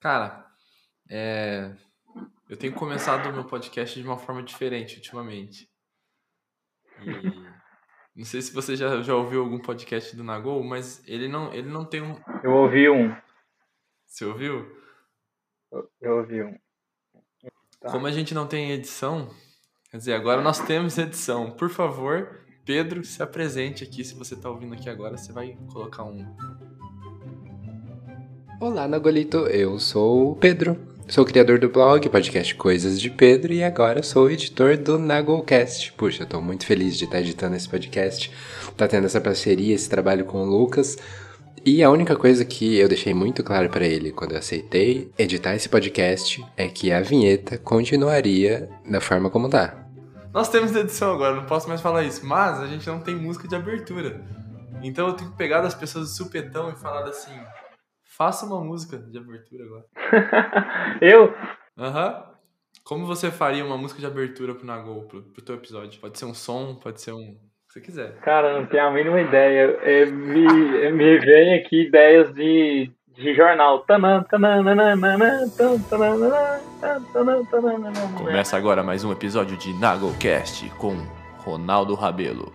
[0.00, 0.46] Cara,
[1.08, 1.76] é...
[2.48, 5.70] eu tenho começado o meu podcast de uma forma diferente ultimamente.
[7.04, 11.52] E não sei se você já, já ouviu algum podcast do Nagol, mas ele não,
[11.52, 12.16] ele não tem um.
[12.42, 13.14] Eu ouvi um.
[14.06, 14.66] Você ouviu?
[15.70, 16.58] Eu, eu ouvi um.
[17.80, 17.90] Tá.
[17.90, 19.30] Como a gente não tem edição,
[19.90, 21.50] quer dizer, agora nós temos edição.
[21.52, 24.04] Por favor, Pedro, se apresente aqui.
[24.04, 26.24] Se você está ouvindo aqui agora, você vai colocar um.
[28.60, 29.46] Olá, Nagolito.
[29.46, 30.76] Eu sou o Pedro.
[31.08, 35.94] Sou criador do blog, podcast Coisas de Pedro e agora sou editor do Nagolcast.
[35.94, 38.30] Puxa, eu tô muito feliz de estar editando esse podcast,
[38.76, 40.98] tá tendo essa parceria, esse trabalho com o Lucas.
[41.64, 45.54] E a única coisa que eu deixei muito claro para ele quando eu aceitei editar
[45.54, 49.86] esse podcast é que a vinheta continuaria da forma como tá.
[50.34, 53.48] Nós temos edição agora, não posso mais falar isso, mas a gente não tem música
[53.48, 54.20] de abertura.
[54.82, 57.32] Então eu tenho que pegar das pessoas do supetão e falar assim:
[58.20, 59.84] faça uma música de abertura agora.
[61.00, 61.34] eu?
[61.78, 62.08] Aham.
[62.08, 62.30] Uhum.
[62.84, 65.98] Como você faria uma música de abertura pro Nagol, pro, pro teu episódio?
[65.98, 68.20] Pode ser um som, pode ser um que você quiser.
[68.20, 69.78] Cara, não tenho a mínima ideia.
[69.82, 73.86] É, me, me vem aqui ideias de, de jornal.
[78.18, 80.94] Começa agora mais um episódio de Nagocast com
[81.38, 82.52] Ronaldo Rabelo.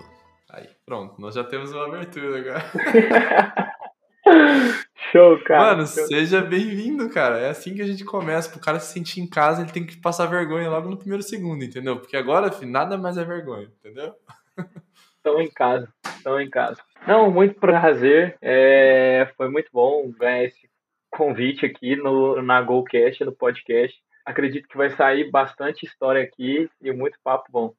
[0.52, 3.76] Aí, pronto, nós já temos uma abertura agora.
[5.12, 5.76] Show, cara.
[5.76, 6.08] Mano, show.
[6.08, 7.40] seja bem-vindo, cara.
[7.40, 8.50] É assim que a gente começa.
[8.50, 11.64] Pro cara se sentir em casa, ele tem que passar vergonha logo no primeiro segundo,
[11.64, 11.98] entendeu?
[12.00, 14.14] Porque agora, filho, nada mais é vergonha, entendeu?
[15.18, 16.80] Estão em casa, estão em casa.
[17.08, 18.38] Não, muito prazer.
[18.40, 20.70] É, foi muito bom ganhar esse
[21.10, 24.00] convite aqui no, na GoCast, no podcast.
[24.24, 27.74] Acredito que vai sair bastante história aqui e muito papo bom.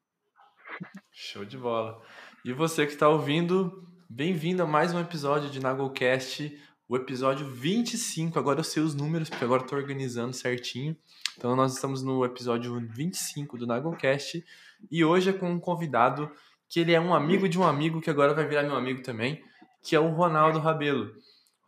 [1.12, 2.02] Show de bola.
[2.44, 6.56] E você que está ouvindo, bem-vindo a mais um episódio de NagoCast,
[6.88, 8.38] o episódio 25.
[8.38, 10.96] Agora eu sei os números, porque agora estou organizando certinho.
[11.36, 14.44] Então nós estamos no episódio 25 do NagoCast
[14.90, 16.30] e hoje é com um convidado
[16.68, 19.42] que ele é um amigo de um amigo que agora vai virar meu amigo também,
[19.82, 21.12] que é o Ronaldo Rabelo.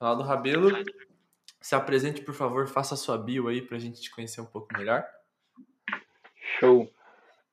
[0.00, 0.70] Ronaldo Rabelo,
[1.60, 4.68] se apresente, por favor, faça a sua bio aí pra gente te conhecer um pouco
[4.76, 5.04] melhor.
[6.58, 6.88] Show.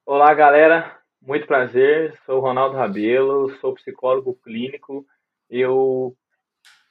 [0.05, 1.04] Olá, galera.
[1.25, 2.15] Muito prazer.
[2.23, 5.03] Sou Ronaldo Rabelo, sou psicólogo clínico.
[5.49, 6.15] Eu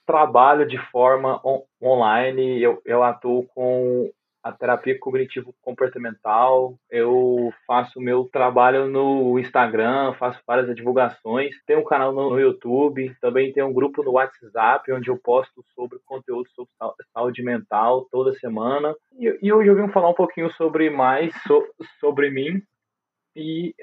[0.05, 4.11] trabalho de forma on online, eu, eu atuo com
[4.43, 6.77] a terapia cognitivo-comportamental.
[6.91, 11.55] Eu faço meu trabalho no Instagram, faço várias divulgações.
[11.65, 16.01] Tenho um canal no YouTube, também tenho um grupo no WhatsApp, onde eu posto sobre
[16.05, 16.73] conteúdo sobre
[17.13, 18.97] saúde mental toda semana.
[19.17, 21.65] E, e hoje eu vim falar um pouquinho sobre mais so,
[22.01, 22.61] sobre mim.
[23.37, 23.75] E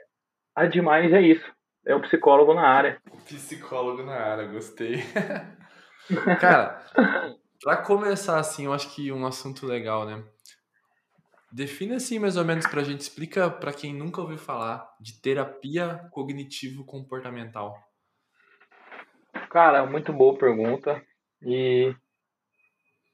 [0.56, 1.46] a demais é isso.
[1.86, 3.02] É um psicólogo na área.
[3.26, 5.02] Psicólogo na área, gostei.
[6.40, 6.84] Cara,
[7.64, 10.24] para começar assim, eu acho que um assunto legal, né?
[11.52, 16.08] Defina assim mais ou menos pra gente, explica para quem nunca ouviu falar de terapia
[16.12, 17.76] cognitivo-comportamental.
[19.50, 21.02] Cara, muito boa pergunta.
[21.42, 21.94] E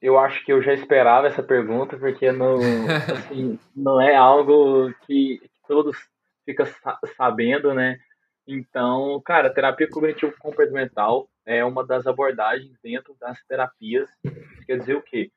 [0.00, 2.56] eu acho que eu já esperava essa pergunta, porque não,
[3.18, 5.96] assim, não é algo que todos
[6.48, 6.66] ficam
[7.16, 7.98] sabendo, né?
[8.46, 14.08] Então, cara, terapia cognitivo-comportamental é uma das abordagens dentro das terapias.
[14.66, 15.30] Quer dizer o quê?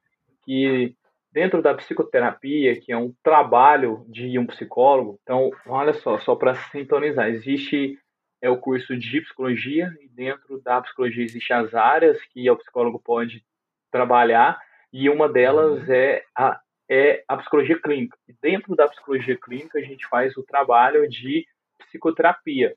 [0.45, 0.95] Que
[1.31, 6.55] dentro da psicoterapia, que é um trabalho de um psicólogo, então, olha só, só para
[6.55, 7.97] sintonizar, existe
[8.41, 12.99] é o curso de psicologia e dentro da psicologia existem as áreas que o psicólogo
[12.99, 13.45] pode
[13.91, 14.59] trabalhar
[14.91, 15.93] e uma delas uhum.
[15.93, 16.59] é a,
[16.93, 18.17] é a psicologia clínica.
[18.27, 21.47] E dentro da psicologia clínica a gente faz o trabalho de
[21.79, 22.75] psicoterapia,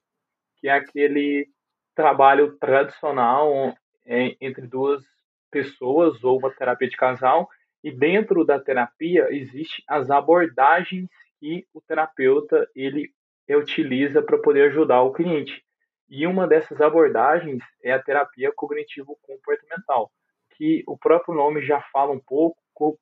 [0.59, 1.49] que é aquele
[1.97, 3.75] trabalho tradicional
[4.07, 5.03] entre duas
[5.51, 7.49] pessoas ou uma terapia de casal
[7.83, 11.11] e dentro da terapia existem as abordagens
[11.41, 13.13] que o terapeuta ele
[13.51, 15.63] utiliza para poder ajudar o cliente.
[16.09, 20.11] E uma dessas abordagens é a terapia cognitivo-comportamental,
[20.57, 22.57] que o próprio nome já fala um pouco,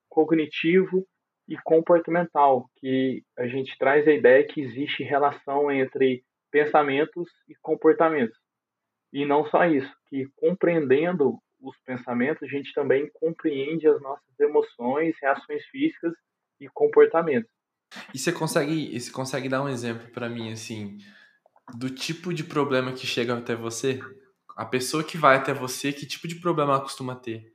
[0.08, 1.06] cognitivo
[1.48, 8.38] e comportamental, que a gente traz a ideia que existe relação entre pensamentos e comportamentos.
[9.12, 15.14] E não só isso, que compreendendo os pensamentos, a gente também compreende as nossas emoções,
[15.20, 16.12] reações físicas
[16.60, 17.50] e comportamentos.
[18.14, 20.98] E você consegue, você consegue dar um exemplo para mim, assim,
[21.76, 24.00] do tipo de problema que chega até você?
[24.56, 27.52] A pessoa que vai até você, que tipo de problema ela costuma ter?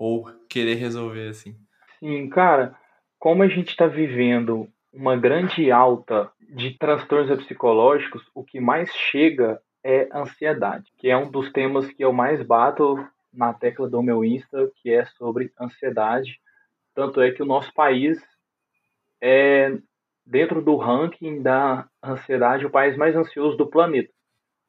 [0.00, 1.54] Ou querer resolver, assim?
[1.98, 2.74] Sim, cara,
[3.18, 9.60] como a gente está vivendo uma grande alta de transtornos psicológicos, o que mais chega
[9.84, 12.96] é ansiedade, que é um dos temas que eu mais bato
[13.32, 16.40] na tecla do meu Insta, que é sobre ansiedade,
[16.94, 18.18] Tanto é que o nosso país
[19.20, 19.76] é,
[20.26, 24.12] dentro do ranking da ansiedade, o país mais ansioso do planeta.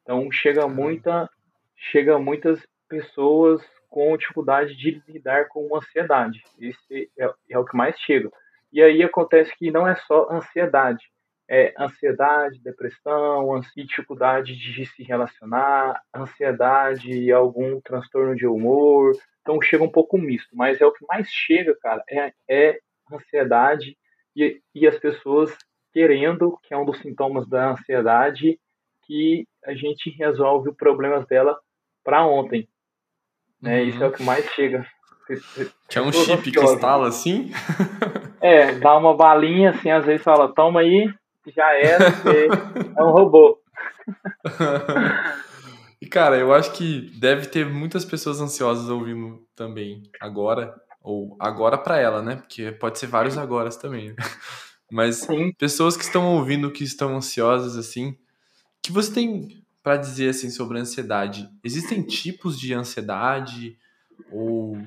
[0.02, 1.28] Então chega muita,
[1.76, 3.62] chega muitas pessoas
[3.92, 6.42] com dificuldade de lidar com ansiedade.
[6.58, 8.32] Esse é, é o que mais chega.
[8.72, 11.04] E aí acontece que não é só ansiedade,
[11.46, 19.12] é ansiedade, depressão, dificuldade de se relacionar, ansiedade, algum transtorno de humor.
[19.42, 22.78] Então chega um pouco misto, mas é o que mais chega, cara, é, é
[23.12, 23.98] ansiedade
[24.34, 25.54] e, e as pessoas
[25.92, 28.58] querendo, que é um dos sintomas da ansiedade,
[29.04, 31.58] que a gente resolve os problemas dela
[32.02, 32.66] para ontem.
[33.62, 33.80] Né?
[33.80, 33.88] Uhum.
[33.88, 34.84] Isso é o que mais chega.
[35.88, 37.52] Tinha um chip que instala assim?
[38.40, 41.08] É, dá uma balinha assim, às vezes fala, toma aí,
[41.54, 42.06] já era,
[42.98, 43.60] é um robô.
[46.02, 51.78] e cara, eu acho que deve ter muitas pessoas ansiosas ouvindo também agora, ou agora
[51.78, 52.36] para ela, né?
[52.36, 54.08] Porque pode ser vários agora também.
[54.08, 54.16] Né?
[54.90, 55.52] Mas Sim.
[55.52, 58.16] pessoas que estão ouvindo que estão ansiosas assim,
[58.82, 61.48] que você tem para dizer assim sobre ansiedade?
[61.62, 63.76] Existem tipos de ansiedade
[64.30, 64.78] ou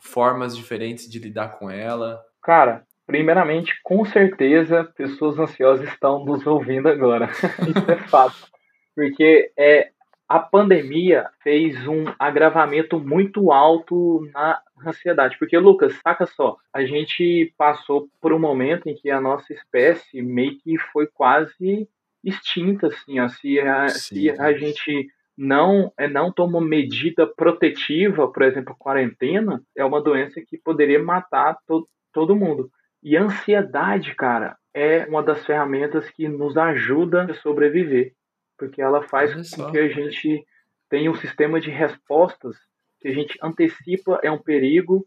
[0.00, 2.22] formas diferentes de lidar com ela?
[2.42, 7.26] Cara, Primeiramente, com certeza, pessoas ansiosas estão nos ouvindo agora.
[7.62, 8.48] Isso é fato.
[8.96, 9.90] Porque é,
[10.28, 15.38] a pandemia fez um agravamento muito alto na ansiedade.
[15.38, 20.20] Porque, Lucas, saca só, a gente passou por um momento em que a nossa espécie
[20.20, 21.88] meio que foi quase
[22.26, 23.28] extinta, assim, ó.
[23.28, 29.84] Se, a, se a gente não é não toma medida protetiva, por exemplo, quarentena, é
[29.84, 32.70] uma doença que poderia matar to, todo mundo.
[33.02, 38.12] E a ansiedade, cara, é uma das ferramentas que nos ajuda a sobreviver,
[38.58, 40.44] porque ela faz com que a gente
[40.88, 42.56] tenha um sistema de respostas
[43.00, 45.06] que a gente antecipa é um perigo,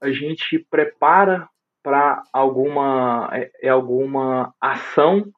[0.00, 1.48] a gente prepara
[1.82, 5.30] para alguma é, é, alguma ação,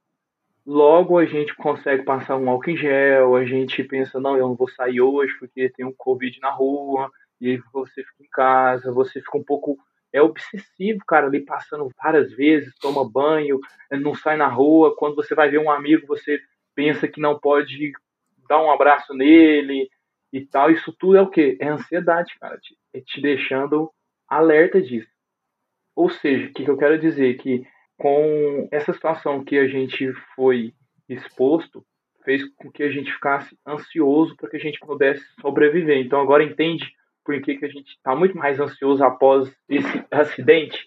[0.68, 4.54] logo a gente consegue passar um álcool em gel, a gente pensa não, eu não
[4.54, 7.10] vou sair hoje porque tem um covid na rua,
[7.40, 9.78] e você fica em casa, você fica um pouco
[10.12, 13.60] é obsessivo, cara, ali passando várias vezes, toma banho,
[13.90, 14.96] não sai na rua.
[14.96, 16.40] Quando você vai ver um amigo, você
[16.74, 17.92] pensa que não pode
[18.48, 19.88] dar um abraço nele
[20.32, 20.70] e tal.
[20.70, 21.58] Isso tudo é o quê?
[21.60, 22.58] É ansiedade, cara,
[22.94, 23.90] é te deixando
[24.26, 25.10] alerta disso.
[25.94, 27.36] Ou seja, o que eu quero dizer?
[27.36, 27.66] Que
[27.98, 30.72] com essa situação que a gente foi
[31.08, 31.84] exposto,
[32.24, 35.98] fez com que a gente ficasse ansioso para que a gente pudesse sobreviver.
[35.98, 36.90] Então agora entende
[37.24, 40.86] por que, que a gente está muito mais ansioso após esse acidente.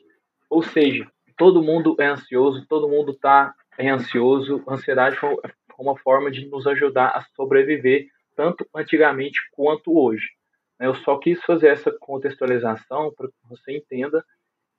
[0.49, 1.05] Ou seja,
[1.37, 4.63] todo mundo é ansioso, todo mundo está é ansioso.
[4.67, 5.35] A ansiedade foi
[5.77, 10.29] uma forma de nos ajudar a sobreviver, tanto antigamente quanto hoje.
[10.79, 14.23] Eu só quis fazer essa contextualização para que você entenda.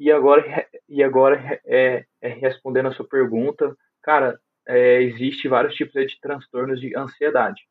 [0.02, 5.94] E agora, e agora é, é respondendo a sua pergunta, cara, é, existe vários tipos
[5.94, 7.62] de transtornos de ansiedade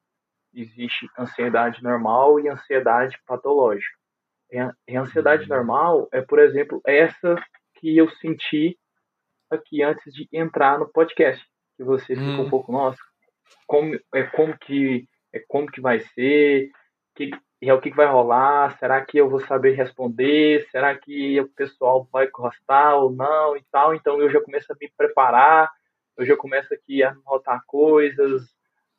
[0.53, 3.97] existe ansiedade normal e ansiedade patológica.
[4.51, 5.55] E a ansiedade uhum.
[5.55, 7.35] normal é, por exemplo, essa
[7.75, 8.77] que eu senti
[9.49, 11.43] aqui antes de entrar no podcast,
[11.77, 12.49] que você ficou um hum.
[12.49, 12.99] pouco, nossa,
[13.65, 16.69] como é como que é como que vai ser,
[17.15, 17.31] que
[17.69, 22.07] é o que vai rolar, será que eu vou saber responder, será que o pessoal
[22.11, 25.69] vai gostar ou não e tal, então eu já começo a me preparar,
[26.17, 28.43] eu já começo aqui a anotar coisas,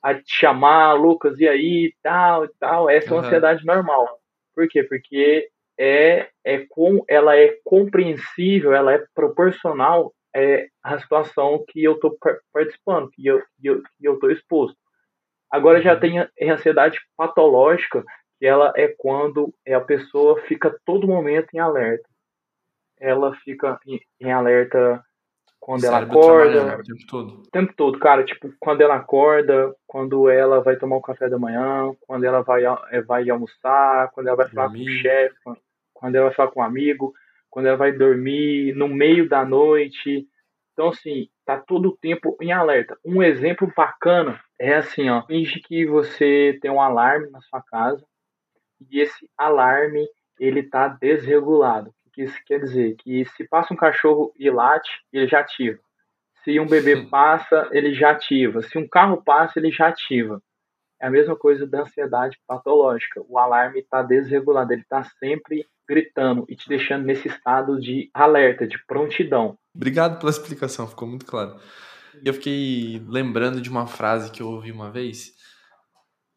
[0.03, 2.91] a te chamar, Lucas, e aí, tal, e tal.
[2.91, 4.19] Essa é uma ansiedade normal.
[4.55, 4.83] Por quê?
[4.83, 5.49] Porque
[5.79, 12.17] é, é com, ela é compreensível, ela é proporcional é, à situação que eu estou
[12.53, 14.77] participando, que eu estou que eu, que exposto.
[15.51, 16.01] Agora já uhum.
[16.01, 18.03] tem a ansiedade patológica,
[18.43, 22.09] que ela é quando a pessoa fica todo momento em alerta.
[22.99, 25.01] Ela fica em, em alerta
[25.61, 26.77] quando ela acorda.
[26.77, 27.35] O tempo todo.
[27.35, 28.25] O tempo todo, cara.
[28.25, 32.65] Tipo, quando ela acorda, quando ela vai tomar o café da manhã, quando ela vai,
[32.91, 34.87] é, vai almoçar, quando ela vai falar dormir.
[34.87, 35.37] com o chefe,
[35.95, 37.15] quando ela vai falar com um amigo,
[37.49, 40.27] quando ela vai dormir, no meio da noite.
[40.73, 42.99] Então, assim, tá todo o tempo em alerta.
[43.05, 45.23] Um exemplo bacana é assim, ó.
[45.27, 48.05] Finge que você tem um alarme na sua casa
[48.91, 50.07] e esse alarme
[50.39, 52.95] ele tá desregulado que isso quer dizer?
[52.97, 55.79] Que se passa um cachorro e late, ele já ativa.
[56.45, 58.63] Se um bebê passa, ele já ativa.
[58.63, 60.43] Se um carro passa, ele já ativa.
[61.01, 63.23] É a mesma coisa da ansiedade patológica.
[63.29, 68.67] O alarme está desregulado, ele está sempre gritando e te deixando nesse estado de alerta,
[68.67, 69.59] de prontidão.
[69.75, 71.57] Obrigado pela explicação, ficou muito claro.
[72.25, 75.33] Eu fiquei lembrando de uma frase que eu ouvi uma vez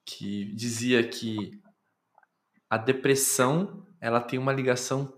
[0.05, 1.51] que dizia que
[2.69, 5.13] a depressão ela tem uma ligação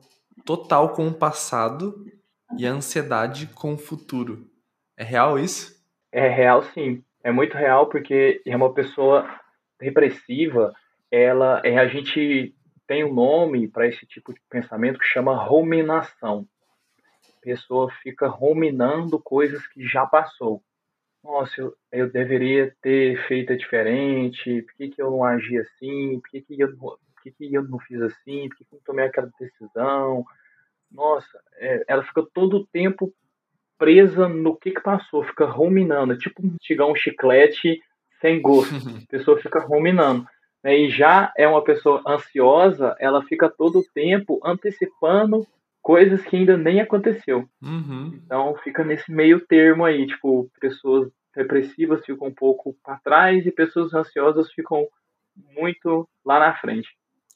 [0.46, 2.06] total com o passado
[2.58, 4.50] e a ansiedade com o futuro.
[4.96, 5.78] É real isso?
[6.12, 7.04] É real, sim.
[7.24, 9.30] É muito real porque é uma pessoa
[9.80, 10.74] repressiva.
[11.12, 12.56] Ela, é, a gente
[12.88, 16.48] tem um nome para esse tipo de pensamento que chama ruminação.
[17.38, 20.64] A pessoa fica ruminando coisas que já passou.
[21.24, 24.62] Nossa, eu, eu deveria ter feito diferente.
[24.62, 26.20] Por que, que eu não agi assim?
[26.22, 26.70] Por que, que, eu,
[27.34, 28.50] que, que eu não fiz assim?
[28.50, 30.26] Por que, que eu não tomei aquela decisão?
[30.92, 33.14] Nossa, é, ela fica todo o tempo
[33.78, 37.82] presa no que, que passou, fica ruminando, é tipo chegar um chiclete
[38.20, 38.74] sem gosto.
[39.08, 40.26] A pessoa fica ruminando.
[40.64, 40.78] Né?
[40.78, 45.46] E já é uma pessoa ansiosa, ela fica todo o tempo antecipando
[45.82, 47.48] coisas que ainda nem aconteceu.
[47.62, 48.20] Uhum.
[48.26, 53.52] Então fica nesse meio termo aí, tipo, pessoas depressivas ficam um pouco para trás e
[53.52, 54.88] pessoas ansiosas ficam
[55.56, 56.90] muito lá na frente.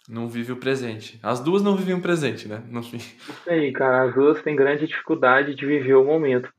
[0.10, 1.20] Não vive o presente.
[1.22, 2.64] As duas não vivem o presente, né?
[2.68, 2.98] No fim.
[2.98, 4.10] Isso aí, cara.
[4.10, 6.52] As duas têm grande dificuldade de viver o momento.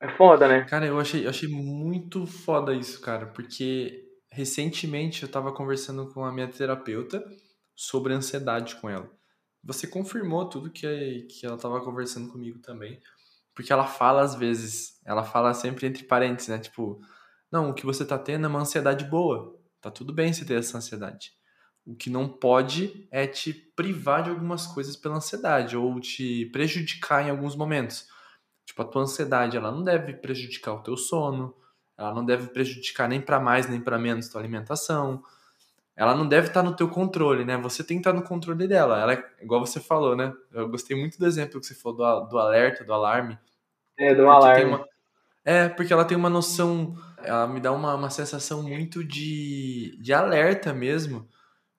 [0.00, 0.64] É foda, né?
[0.64, 6.24] Cara, eu achei, eu achei muito foda isso, cara, porque recentemente eu tava conversando com
[6.24, 7.24] a minha terapeuta
[7.76, 9.08] sobre ansiedade com ela.
[9.62, 13.00] Você confirmou tudo que, que ela tava conversando comigo também.
[13.54, 16.58] Porque ela fala às vezes, ela fala sempre entre parênteses, né?
[16.58, 17.00] Tipo,
[17.50, 19.56] não, o que você tá tendo é uma ansiedade boa.
[19.80, 21.30] Tá tudo bem você ter essa ansiedade.
[21.84, 27.26] O que não pode é te privar de algumas coisas pela ansiedade ou te prejudicar
[27.26, 28.06] em alguns momentos.
[28.64, 31.54] Tipo, a tua ansiedade, ela não deve prejudicar o teu sono,
[31.98, 35.22] ela não deve prejudicar nem para mais nem para menos tua alimentação.
[35.96, 37.56] Ela não deve estar no teu controle, né?
[37.58, 39.00] Você tem que estar no controle dela.
[39.00, 40.32] Ela é igual você falou, né?
[40.52, 43.36] Eu gostei muito do exemplo que você falou do, do alerta, do alarme.
[43.98, 44.64] É, do alarme.
[44.66, 44.88] Uma...
[45.44, 50.12] É, porque ela tem uma noção, ela me dá uma, uma sensação muito de, de
[50.12, 51.28] alerta mesmo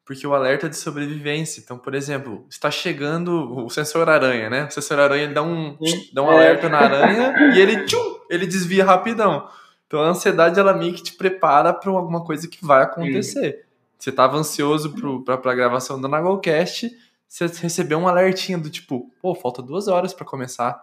[0.06, 1.62] porque o alerta é de sobrevivência.
[1.62, 4.66] Então, por exemplo, está chegando o sensor aranha, né?
[4.66, 5.78] O sensor aranha ele dá um,
[6.14, 9.48] dá um alerta na aranha e ele, tchum, ele desvia rapidão.
[9.88, 13.66] Então, a ansiedade ela meio que te prepara para alguma coisa que vai acontecer.
[13.98, 14.94] Você estava ansioso
[15.24, 16.92] para a gravação do Nagolcast,
[17.26, 20.80] você recebeu um alertinho do tipo, pô, falta duas horas para começar.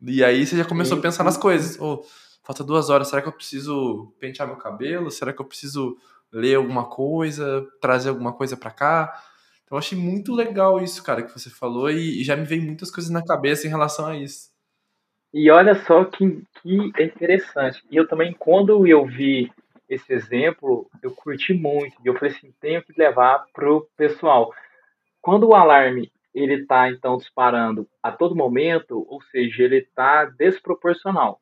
[0.00, 1.78] E aí você já começou a pensar nas coisas.
[1.78, 2.02] Oh,
[2.42, 5.10] falta duas horas, será que eu preciso pentear meu cabelo?
[5.10, 5.96] Será que eu preciso
[6.36, 9.22] ler alguma coisa, trazer alguma coisa para cá.
[9.64, 12.62] Então eu achei muito legal isso, cara, que você falou e, e já me veio
[12.62, 14.50] muitas coisas na cabeça em relação a isso.
[15.32, 17.82] E olha só que, que interessante.
[17.90, 19.50] E eu também, quando eu vi
[19.88, 21.96] esse exemplo, eu curti muito.
[22.04, 24.52] E eu falei assim, tenho que levar pro pessoal.
[25.20, 31.40] Quando o alarme ele está então disparando a todo momento, ou seja, ele está desproporcional.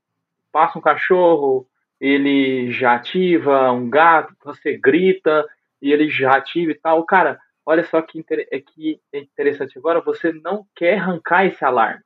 [0.52, 1.66] Passa um cachorro,
[2.04, 5.48] ele já ativa um gato, você grita
[5.80, 7.02] e ele já ativa e tal.
[7.04, 12.02] Cara, olha só que, é que é interessante agora, você não quer arrancar esse alarme.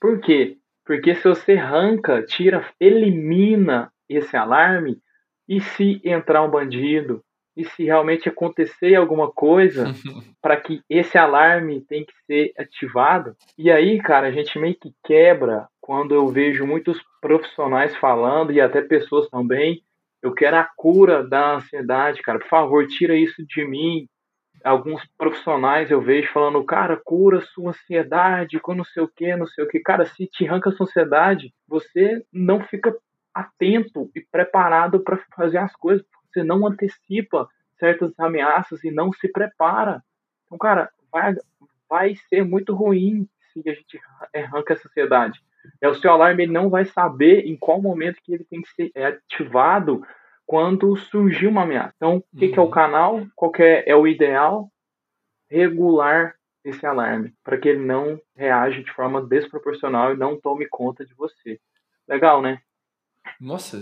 [0.00, 0.56] Por quê?
[0.84, 5.00] Porque se você arranca, tira, elimina esse alarme,
[5.48, 7.22] e se entrar um bandido,
[7.56, 9.92] e se realmente acontecer alguma coisa
[10.42, 13.36] para que esse alarme tem que ser ativado.
[13.56, 18.60] E aí, cara, a gente meio que quebra quando eu vejo muitos profissionais falando e
[18.60, 19.82] até pessoas também,
[20.22, 22.38] eu quero a cura da ansiedade, cara.
[22.38, 24.08] Por favor, tira isso de mim.
[24.64, 29.46] Alguns profissionais eu vejo falando, cara, cura sua ansiedade, com não sei o que, não
[29.46, 29.80] sei o que.
[29.80, 32.96] Cara, se te arranca a ansiedade, você não fica
[33.34, 37.48] atento e preparado para fazer as coisas você não antecipa
[37.78, 40.02] certas ameaças e não se prepara.
[40.46, 41.34] Então, cara, vai,
[41.88, 44.00] vai ser muito ruim se a gente
[44.34, 45.42] arranca a sociedade.
[45.80, 48.70] É, o seu alarme ele não vai saber em qual momento que ele tem que
[48.70, 50.02] ser ativado
[50.46, 51.94] quando surgir uma ameaça.
[51.96, 52.52] Então, o que, uhum.
[52.52, 52.70] que, é o uhum.
[52.70, 53.26] canal?
[53.34, 54.68] Qual é, é o ideal?
[55.50, 61.04] Regular esse alarme, para que ele não reaja de forma desproporcional e não tome conta
[61.04, 61.58] de você.
[62.08, 62.60] Legal, né?
[63.40, 63.78] Nossa,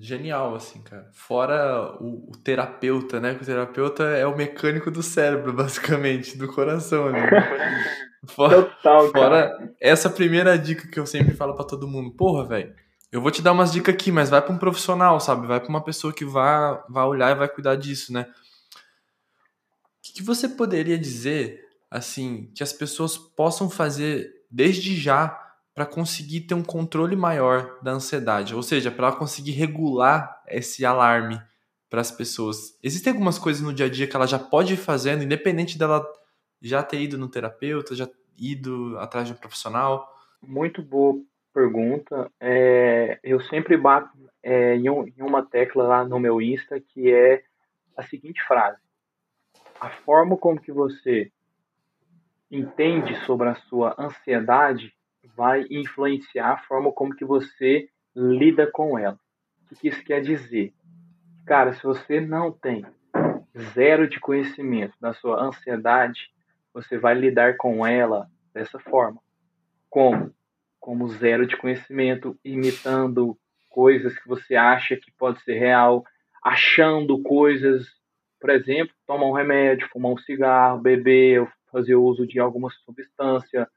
[0.00, 1.08] genial, assim, cara.
[1.12, 3.32] Fora o, o, terapeuta, né?
[3.32, 7.18] O terapeuta é o mecânico do cérebro, basicamente, do coração ali.
[8.28, 12.10] Fora, Total, fora essa primeira dica que eu sempre falo para todo mundo.
[12.12, 12.74] Porra, velho,
[13.12, 15.46] eu vou te dar umas dicas aqui, mas vai para um profissional, sabe?
[15.46, 18.26] Vai para uma pessoa que vai, vai olhar e vai cuidar disso, né?
[18.72, 25.40] O que, que você poderia dizer, assim, que as pessoas possam fazer desde já
[25.74, 31.40] para conseguir ter um controle maior da ansiedade, ou seja, para conseguir regular esse alarme
[31.90, 32.76] para as pessoas.
[32.82, 36.04] Existem algumas coisas no dia a dia que ela já pode ir fazendo, independente dela
[36.64, 40.12] já ter ido no terapeuta, já ido atrás de um profissional?
[40.42, 41.20] Muito boa
[41.52, 42.30] pergunta.
[42.40, 44.10] É, eu sempre bato
[44.42, 47.44] é, em, um, em uma tecla lá no meu Insta que é
[47.96, 48.78] a seguinte frase:
[49.80, 51.30] a forma como que você
[52.50, 54.92] entende sobre a sua ansiedade
[55.36, 59.18] vai influenciar a forma como que você lida com ela.
[59.70, 60.72] O que isso quer dizer?
[61.46, 62.86] Cara, se você não tem
[63.74, 66.33] zero de conhecimento da sua ansiedade,
[66.74, 69.20] você vai lidar com ela dessa forma.
[69.88, 70.34] Como?
[70.80, 73.38] Como zero de conhecimento, imitando
[73.70, 76.04] coisas que você acha que pode ser real,
[76.42, 77.86] achando coisas,
[78.40, 83.68] por exemplo, tomar um remédio, fumar um cigarro, beber, fazer uso de alguma substância.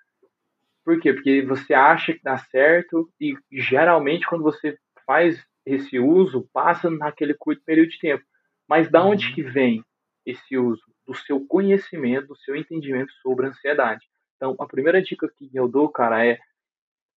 [0.84, 1.13] Por quê?
[1.13, 7.34] Porque você acha que dá certo e geralmente quando você faz esse uso, passa naquele
[7.34, 8.24] curto período de tempo.
[8.68, 9.34] Mas da onde uhum.
[9.34, 9.84] que vem
[10.25, 10.84] esse uso?
[11.08, 14.06] Do seu conhecimento, do seu entendimento sobre a ansiedade.
[14.36, 16.38] Então, a primeira dica que eu dou, cara, é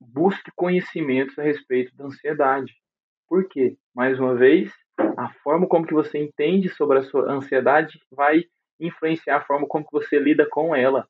[0.01, 2.75] busque conhecimentos a respeito da ansiedade.
[3.29, 3.77] Por quê?
[3.95, 4.73] Mais uma vez,
[5.17, 8.45] a forma como que você entende sobre a sua ansiedade vai
[8.79, 11.07] influenciar a forma como que você lida com ela.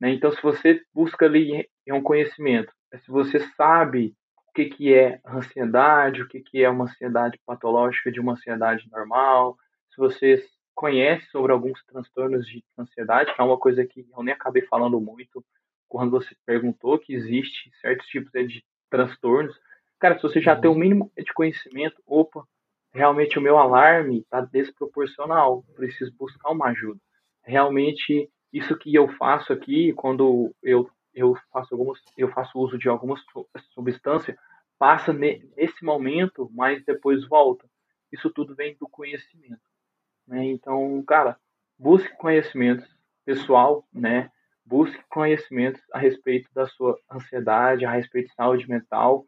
[0.00, 0.10] Né?
[0.10, 4.14] Então, se você busca ali um conhecimento, se você sabe
[4.48, 8.88] o que, que é ansiedade, o que, que é uma ansiedade patológica de uma ansiedade
[8.90, 9.56] normal,
[9.90, 14.34] se você conhece sobre alguns transtornos de ansiedade, que é uma coisa que eu nem
[14.34, 15.44] acabei falando muito
[15.88, 19.58] quando você perguntou que existe certos tipos de transtornos.
[19.98, 22.44] Cara, se você já tem o um mínimo de conhecimento, opa,
[22.92, 27.00] realmente o meu alarme está desproporcional, preciso buscar uma ajuda.
[27.42, 32.88] Realmente isso que eu faço aqui quando eu eu faço algumas eu faço uso de
[32.88, 33.16] alguma
[33.72, 34.36] substância
[34.78, 37.68] passa nesse momento, mas depois volta.
[38.12, 39.62] Isso tudo vem do conhecimento,
[40.26, 40.44] né?
[40.46, 41.36] Então, cara,
[41.78, 42.86] busque conhecimentos
[43.24, 44.30] pessoal, né?
[44.64, 49.26] Busque conhecimentos a respeito da sua ansiedade, a respeito de saúde mental,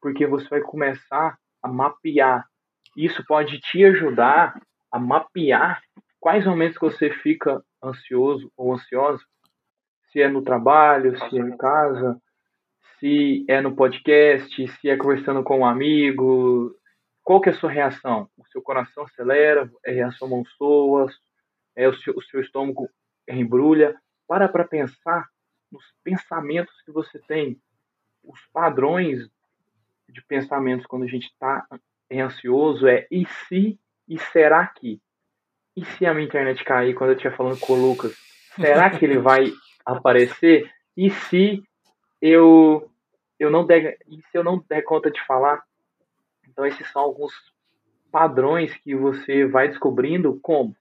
[0.00, 2.46] porque você vai começar a mapear.
[2.96, 4.60] Isso pode te ajudar
[4.90, 5.82] a mapear
[6.20, 9.22] quais momentos que você fica ansioso ou ansiosa,
[10.10, 12.20] se é no trabalho, se é em casa,
[12.98, 16.74] se é no podcast, se é conversando com um amigo,
[17.24, 18.28] qual que é a sua reação?
[18.36, 21.10] O seu coração acelera, é a sua mão soa,
[21.74, 22.88] é o seu, o seu estômago
[23.26, 23.98] embrulha.
[24.28, 25.26] Para para pensar
[25.72, 27.58] nos pensamentos que você tem,
[28.22, 29.28] os padrões
[30.08, 31.66] de pensamentos quando a gente está
[32.12, 35.00] ansioso é e se e será que?
[35.76, 38.14] E se a minha internet cair quando eu estiver falando com o Lucas?
[38.54, 39.46] Será que ele vai
[39.84, 40.70] aparecer?
[40.96, 41.62] E se
[42.20, 42.90] eu
[43.38, 45.62] eu não der, e se eu não der conta de falar?
[46.54, 47.32] Então esses são alguns
[48.12, 50.74] padrões que você vai descobrindo como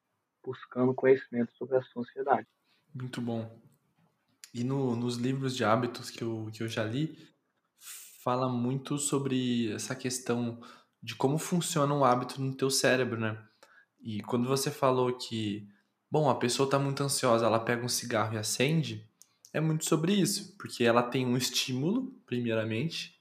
[0.45, 2.47] buscando conhecimento sobre a sua ansiedade.
[2.93, 3.59] Muito bom.
[4.53, 7.17] E no, nos livros de hábitos que eu, que eu já li,
[8.23, 10.61] fala muito sobre essa questão
[11.01, 13.41] de como funciona um hábito no teu cérebro, né?
[13.99, 15.67] E quando você falou que,
[16.11, 19.09] bom, a pessoa está muito ansiosa, ela pega um cigarro e acende,
[19.51, 23.19] é muito sobre isso, porque ela tem um estímulo, primeiramente,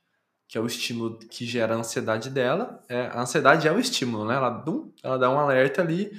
[0.53, 2.85] que é o estímulo que gera a ansiedade dela.
[2.87, 4.35] É, a ansiedade é o estímulo, né?
[4.35, 6.13] Ela, dum, ela dá um alerta ali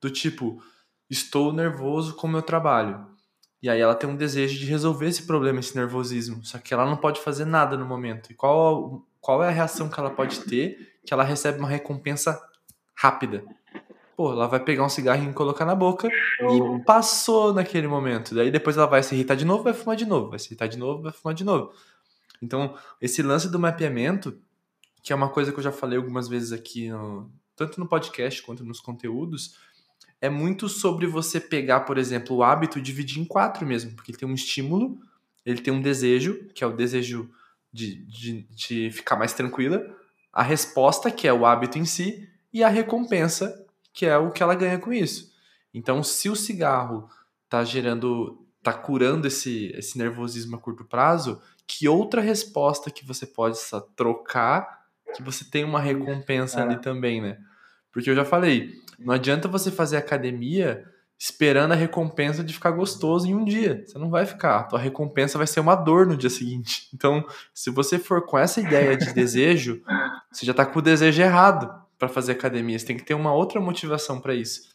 [0.00, 0.60] do tipo,
[1.08, 3.06] estou nervoso com o meu trabalho.
[3.62, 6.44] E aí ela tem um desejo de resolver esse problema, esse nervosismo.
[6.44, 8.32] Só que ela não pode fazer nada no momento.
[8.32, 12.42] E qual, qual é a reação que ela pode ter que ela recebe uma recompensa
[12.92, 13.44] rápida?
[14.16, 18.34] pô, ela vai pegar um cigarrinho e colocar na boca e passou naquele momento.
[18.34, 20.66] Daí depois ela vai se irritar de novo, vai fumar de novo, vai se irritar
[20.66, 21.70] de novo, vai fumar de novo.
[22.42, 24.38] Então, esse lance do mapeamento,
[25.02, 28.42] que é uma coisa que eu já falei algumas vezes aqui, no, tanto no podcast
[28.42, 29.56] quanto nos conteúdos,
[30.20, 34.10] é muito sobre você pegar, por exemplo, o hábito e dividir em quatro mesmo, porque
[34.10, 34.98] ele tem um estímulo,
[35.44, 37.30] ele tem um desejo, que é o desejo
[37.72, 39.86] de, de, de ficar mais tranquila,
[40.32, 44.42] a resposta, que é o hábito em si, e a recompensa, que é o que
[44.42, 45.32] ela ganha com isso.
[45.72, 47.08] Então, se o cigarro
[47.48, 53.24] tá gerando, tá curando esse, esse nervosismo a curto prazo, que outra resposta que você
[53.24, 53.58] pode
[53.94, 56.62] trocar que você tem uma recompensa é.
[56.64, 57.38] ali também, né?
[57.92, 60.84] Porque eu já falei, não adianta você fazer academia
[61.16, 63.84] esperando a recompensa de ficar gostoso em um dia.
[63.86, 64.58] Você não vai ficar.
[64.58, 66.88] A tua recompensa vai ser uma dor no dia seguinte.
[66.92, 67.24] Então,
[67.54, 69.80] se você for com essa ideia de desejo,
[70.30, 72.78] você já tá com o desejo errado para fazer academia.
[72.78, 74.68] Você tem que ter uma outra motivação para isso.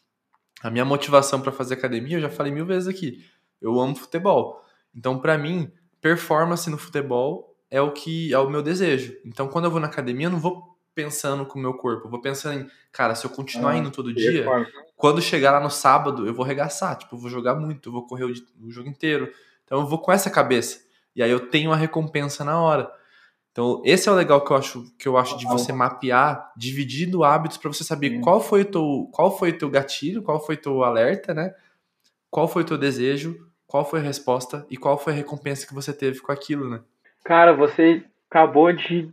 [0.63, 3.25] A minha motivação para fazer academia, eu já falei mil vezes aqui.
[3.61, 4.63] Eu amo futebol.
[4.95, 5.71] Então, para mim,
[6.01, 9.15] performance no futebol é o que é o meu desejo.
[9.25, 12.07] Então, quando eu vou na academia, eu não vou pensando com o meu corpo.
[12.07, 14.45] Eu vou pensando em, cara, se eu continuar ah, indo todo dia,
[14.97, 16.97] quando chegar lá no sábado, eu vou regaçar.
[16.97, 19.31] Tipo, eu vou jogar muito, eu vou correr o, o jogo inteiro.
[19.63, 20.81] Então, eu vou com essa cabeça.
[21.15, 22.91] E aí eu tenho a recompensa na hora.
[23.51, 27.23] Então, esse é o legal que eu acho, que eu acho de você mapear, dividindo
[27.23, 30.55] hábitos para você saber qual foi o teu, qual foi o teu gatilho, qual foi
[30.55, 31.53] o teu alerta, né?
[32.29, 35.73] Qual foi o teu desejo, qual foi a resposta e qual foi a recompensa que
[35.73, 36.81] você teve com aquilo, né?
[37.23, 39.09] Cara, você acabou de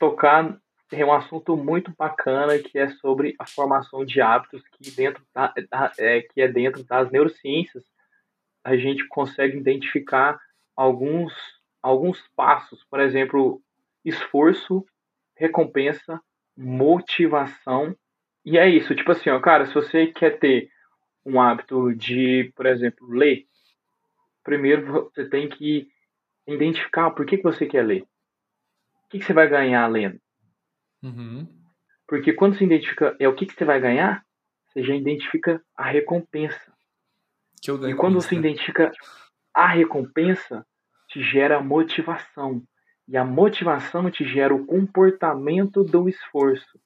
[0.00, 0.58] tocar
[0.90, 5.54] em um assunto muito bacana que é sobre a formação de hábitos que dentro da,
[5.96, 7.84] é, que é dentro das neurociências
[8.64, 10.40] a gente consegue identificar
[10.76, 11.32] alguns
[11.80, 13.62] alguns passos, por exemplo,
[14.04, 14.84] esforço,
[15.36, 16.20] recompensa,
[16.56, 17.94] motivação
[18.44, 20.68] e é isso, tipo assim, ó, cara, se você quer ter
[21.24, 23.46] um hábito de, por exemplo, ler,
[24.50, 25.86] primeiro você tem que
[26.48, 28.02] identificar por que, que você quer ler.
[28.02, 30.20] O que, que você vai ganhar lendo?
[31.02, 31.46] Uhum.
[32.08, 34.24] Porque quando você identifica é o que, que você vai ganhar,
[34.66, 36.72] você já identifica a recompensa.
[37.62, 38.40] Que eu ganho e quando isso, você né?
[38.40, 38.90] identifica
[39.54, 40.66] a recompensa,
[41.08, 42.60] te gera motivação.
[43.06, 46.80] E a motivação te gera o comportamento do esforço.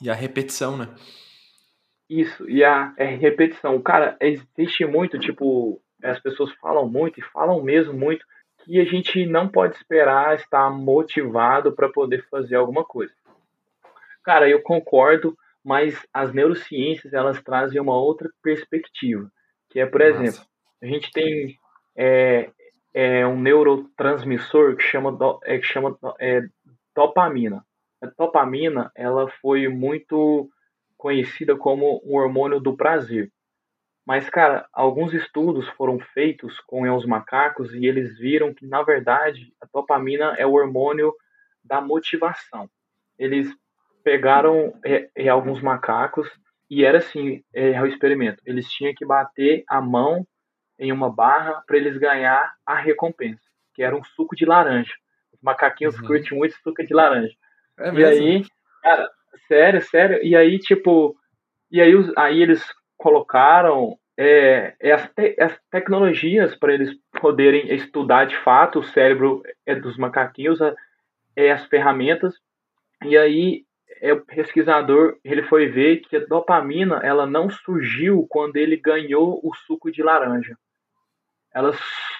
[0.00, 0.94] E a repetição, né?
[2.08, 3.80] Isso, e a é repetição.
[3.82, 8.24] Cara, existe muito, tipo, as pessoas falam muito e falam mesmo muito
[8.58, 13.12] que a gente não pode esperar estar motivado para poder fazer alguma coisa.
[14.22, 19.30] Cara, eu concordo, mas as neurociências elas trazem uma outra perspectiva,
[19.68, 20.22] que é, por Massa.
[20.22, 20.46] exemplo,
[20.82, 21.58] a gente tem
[21.96, 22.50] é,
[22.92, 26.42] é um neurotransmissor que chama, do, é, que chama é,
[26.94, 27.64] dopamina.
[28.00, 30.48] A dopamina ela foi muito
[30.96, 33.30] conhecida como um hormônio do prazer.
[34.06, 39.52] Mas, cara, alguns estudos foram feitos com os macacos e eles viram que, na verdade,
[39.60, 41.12] a dopamina é o hormônio
[41.64, 42.68] da motivação.
[43.18, 43.48] Eles
[44.02, 46.28] pegaram é, é, alguns macacos
[46.70, 48.42] e era assim é, o experimento.
[48.44, 50.26] Eles tinham que bater a mão
[50.78, 53.42] em uma barra para eles ganhar a recompensa,
[53.74, 54.92] que era um suco de laranja.
[55.32, 56.06] Os macaquinhos Uhum.
[56.06, 57.34] curtem muito suco de laranja.
[57.78, 58.24] É E mesmo?
[58.24, 58.44] aí,
[58.82, 59.10] cara,
[59.48, 60.22] sério, sério.
[60.22, 61.16] E aí, tipo,
[61.70, 62.62] e aí, aí eles
[62.96, 69.42] colocaram é, é as, te- as tecnologias para eles poderem estudar de fato o cérebro
[69.66, 70.60] é, dos macaquinhos,
[71.34, 72.34] é, as ferramentas.
[73.04, 73.64] E aí,
[74.00, 79.40] é, o pesquisador ele foi ver que a dopamina ela não surgiu quando ele ganhou
[79.42, 80.56] o suco de laranja.
[81.52, 81.72] Ela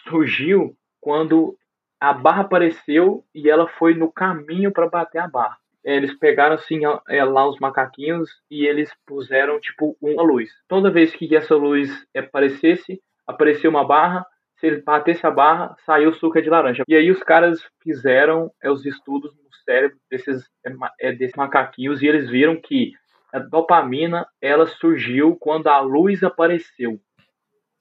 [0.09, 1.57] surgiu quando
[2.01, 5.59] a barra apareceu e ela foi no caminho para bater a barra.
[5.85, 10.51] Eles pegaram assim é, lá os macaquinhos e eles puseram tipo uma luz.
[10.66, 14.27] Toda vez que essa luz aparecesse, apareceu uma barra.
[14.59, 16.85] Se ele batesse a barra, saiu o suco de laranja.
[16.88, 22.01] E aí os caras fizeram é, os estudos no cérebro desses, é, é, desses macaquinhos
[22.01, 22.92] e eles viram que
[23.33, 26.99] a dopamina ela surgiu quando a luz apareceu.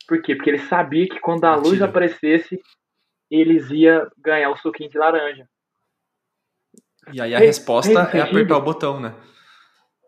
[0.07, 0.35] Por quê?
[0.35, 1.85] Porque ele sabia que quando a luz Mentira.
[1.85, 2.59] aparecesse,
[3.29, 5.47] eles iam ganhar o suquinho de laranja.
[7.11, 9.13] E aí a resposta é apertar o botão, né?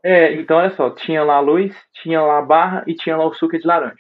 [0.03, 3.25] É, então olha só, tinha lá a luz, tinha lá a barra e tinha lá
[3.25, 3.95] o suco de laranja.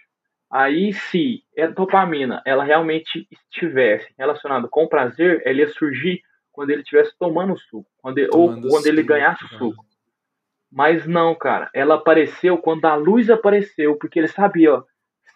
[0.51, 6.81] Aí, se a dopamina ela realmente estivesse relacionada com prazer, ela ia surgir quando ele
[6.81, 9.59] estivesse tomando o suco, quando ele- ou quando ele suco, ganhasse o cara.
[9.59, 9.85] suco.
[10.71, 14.83] Mas não, cara, ela apareceu quando a luz apareceu, porque ele sabia, ó,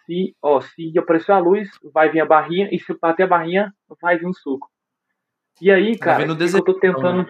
[0.06, 3.74] se, ó, se apareceu a luz, vai vir a barrinha, e se bater a barrinha,
[4.00, 4.68] vai vir um suco.
[5.60, 7.26] E aí, cara, o que eu tô tentando.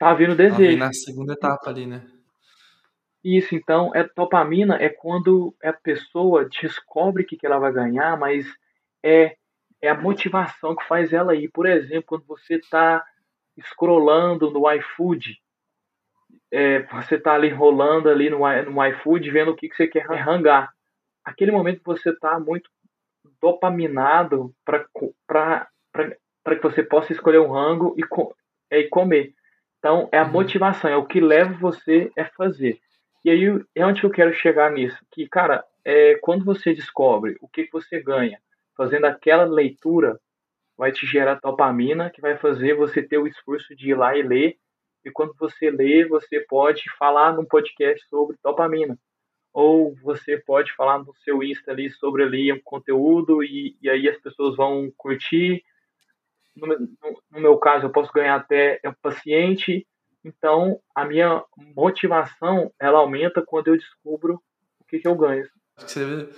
[0.00, 0.78] Tá vindo desejo.
[0.78, 2.02] na segunda etapa ali, né?
[3.22, 8.18] Isso, então, é dopamina é quando a pessoa descobre o que, que ela vai ganhar,
[8.18, 8.46] mas
[9.04, 9.36] é,
[9.82, 11.50] é a motivação que faz ela ir.
[11.50, 13.04] Por exemplo, quando você está
[13.60, 15.38] scrollando no iFood,
[16.50, 18.38] é, você está ali rolando ali no,
[18.70, 20.72] no iFood, vendo o que, que você quer rangar.
[21.22, 22.70] Aquele momento você está muito
[23.38, 24.82] dopaminado para
[26.56, 28.34] que você possa escolher um rango e, co-
[28.70, 29.34] é, e comer.
[29.80, 30.30] Então, é a Uhum.
[30.32, 32.80] motivação, é o que leva você a fazer.
[33.24, 34.98] E aí é onde eu quero chegar nisso.
[35.12, 38.40] Que, cara, é, quando você descobre o que, que você ganha
[38.76, 40.20] fazendo aquela leitura,
[40.76, 44.22] vai te gerar dopamina, que vai fazer você ter o esforço de ir lá e
[44.22, 44.56] ler.
[45.04, 48.98] E quando você lê, você pode falar num podcast sobre dopamina.
[49.52, 54.08] Ou você pode falar no seu Insta ali sobre ali um conteúdo e, e aí
[54.08, 55.64] as pessoas vão curtir.
[56.56, 59.86] No, meu- no- meu caso, eu posso ganhar até um paciente.
[60.24, 61.42] Então, a minha
[61.74, 64.34] motivação, ela aumenta quando eu descubro
[64.80, 65.46] o que, que eu ganho.
[65.76, 66.28] Acho que você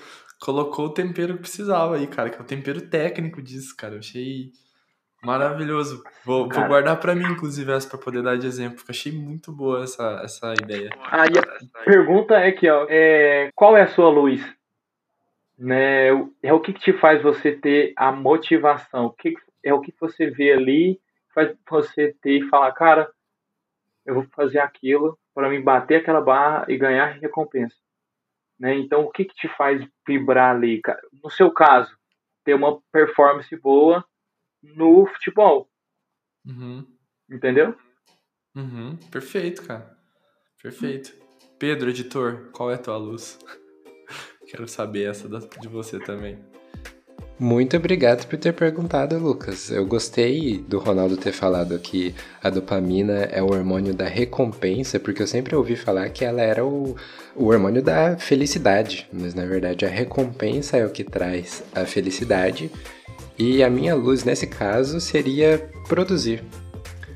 [0.40, 3.94] colocou o tempero que precisava aí, cara, que é o tempero técnico disso, cara.
[3.94, 4.52] Eu achei
[5.22, 6.02] maravilhoso.
[6.24, 9.50] Vou, vou guardar pra mim, inclusive, essa pra poder dar de exemplo, porque achei muito
[9.52, 10.90] boa essa, essa ideia.
[11.10, 14.40] Aí a pergunta é que, ó, é, qual é a sua luz?
[15.58, 19.06] Né, o- é o que, que te faz você ter a motivação?
[19.06, 21.00] O que- é o que você vê ali
[21.34, 23.12] faz você ter e falar, cara,
[24.04, 27.76] eu vou fazer aquilo para me bater aquela barra e ganhar recompensa.
[28.58, 28.74] Né?
[28.76, 30.80] Então, o que, que te faz vibrar ali?
[30.80, 31.00] cara?
[31.22, 31.96] No seu caso,
[32.44, 34.04] ter uma performance boa
[34.62, 35.68] no futebol.
[36.44, 36.86] Uhum.
[37.30, 37.74] Entendeu?
[38.54, 38.96] Uhum.
[39.10, 39.96] Perfeito, cara.
[40.62, 41.12] Perfeito.
[41.58, 43.38] Pedro, editor, qual é a tua luz?
[44.46, 46.51] Quero saber essa de você também.
[47.42, 49.68] Muito obrigado por ter perguntado, Lucas.
[49.68, 55.20] Eu gostei do Ronaldo ter falado que a dopamina é o hormônio da recompensa, porque
[55.20, 56.94] eu sempre ouvi falar que ela era o,
[57.34, 62.70] o hormônio da felicidade, mas na verdade a recompensa é o que traz a felicidade.
[63.36, 66.44] E a minha luz nesse caso seria produzir.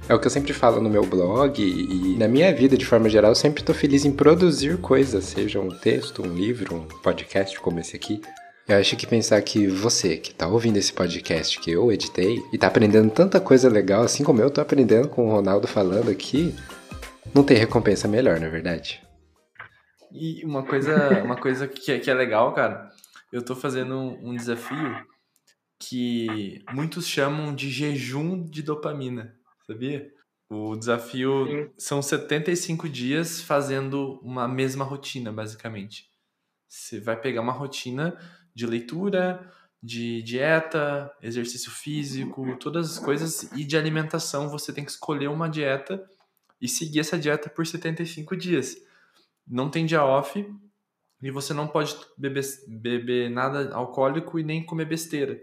[0.09, 3.09] É o que eu sempre falo no meu blog e na minha vida de forma
[3.09, 7.61] geral, eu sempre estou feliz em produzir coisas, seja um texto, um livro, um podcast
[7.61, 8.21] como esse aqui.
[8.69, 12.59] Eu acho que pensar que você, que tá ouvindo esse podcast que eu editei e
[12.59, 16.53] tá aprendendo tanta coisa legal, assim como eu tô aprendendo com o Ronaldo falando aqui,
[17.33, 19.01] não tem recompensa melhor, na é verdade.
[20.11, 22.91] E uma coisa, uma coisa que, é, que é legal, cara,
[23.33, 24.97] eu tô fazendo um desafio
[25.79, 29.33] que muitos chamam de jejum de dopamina,
[29.65, 30.11] sabia?
[30.51, 31.71] O desafio Sim.
[31.79, 36.09] são 75 dias fazendo uma mesma rotina, basicamente.
[36.69, 38.17] Você vai pegar uma rotina
[38.57, 44.91] de leitura, de dieta, exercício físico, todas as coisas e de alimentação, você tem que
[44.91, 46.03] escolher uma dieta
[46.59, 48.75] e seguir essa dieta por 75 dias.
[49.47, 50.43] Não tem dia off
[51.23, 55.39] e você não pode beber, beber nada alcoólico e nem comer besteira.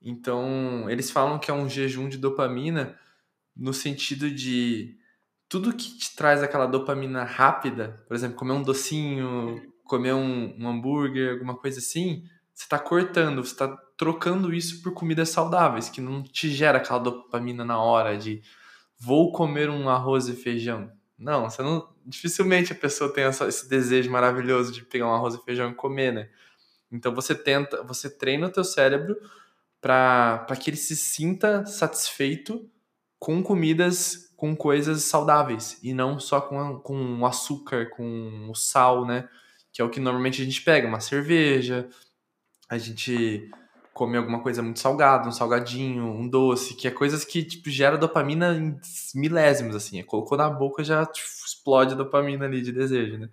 [0.00, 2.98] Então, eles falam que é um jejum de dopamina
[3.54, 4.96] no sentido de
[5.50, 10.68] tudo que te traz aquela dopamina rápida, por exemplo, comer um docinho, comer um, um
[10.68, 16.00] hambúrguer, alguma coisa assim, você está cortando, você está trocando isso por comidas saudáveis, que
[16.00, 18.42] não te gera aquela dopamina na hora de
[18.98, 20.90] vou comer um arroz e feijão.
[21.18, 21.88] Não, você não.
[22.04, 25.74] Dificilmente a pessoa tem essa, esse desejo maravilhoso de pegar um arroz e feijão e
[25.74, 26.28] comer, né?
[26.90, 29.16] Então você tenta, você treina o teu cérebro
[29.80, 32.68] para que ele se sinta satisfeito
[33.18, 39.28] com comidas, com coisas saudáveis e não só com, com açúcar, com o sal, né?
[39.72, 41.88] Que é o que normalmente a gente pega, uma cerveja,
[42.68, 43.50] a gente
[43.92, 47.98] come alguma coisa muito salgada, um salgadinho, um doce, que é coisas que tipo gera
[47.98, 48.78] dopamina em
[49.14, 53.28] milésimos assim, é, colocou na boca já tipo, explode a dopamina ali de desejo, né?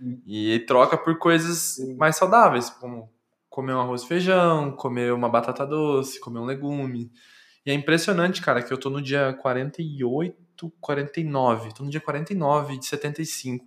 [0.00, 0.22] Uhum.
[0.26, 3.12] E troca por coisas mais saudáveis, como
[3.48, 7.10] comer um arroz e feijão, comer uma batata doce, comer um legume.
[7.64, 12.78] E é impressionante, cara, que eu tô no dia 48, 49, tô no dia 49
[12.78, 13.64] de 75.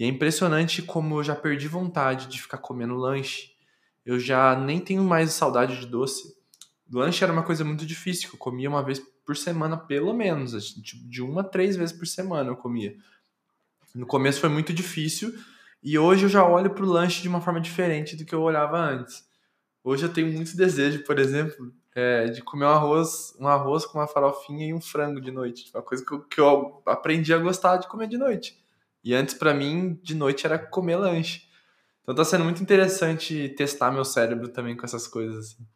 [0.00, 3.50] E é impressionante como eu já perdi vontade de ficar comendo lanche.
[4.02, 6.34] Eu já nem tenho mais saudade de doce.
[6.90, 10.54] Lanche era uma coisa muito difícil, eu comia uma vez por semana, pelo menos.
[10.54, 12.96] Assim, tipo, de uma a três vezes por semana eu comia.
[13.94, 15.34] No começo foi muito difícil,
[15.82, 18.40] e hoje eu já olho para o lanche de uma forma diferente do que eu
[18.40, 19.28] olhava antes.
[19.84, 23.98] Hoje eu tenho muito desejo, por exemplo, é, de comer um arroz, um arroz com
[23.98, 25.66] uma farofinha e um frango de noite.
[25.66, 28.59] Tipo, uma coisa que eu, que eu aprendi a gostar de comer de noite.
[29.02, 31.48] E antes, para mim, de noite era comer lanche.
[32.02, 35.38] Então tá sendo muito interessante testar meu cérebro também com essas coisas.
[35.38, 35.66] Assim.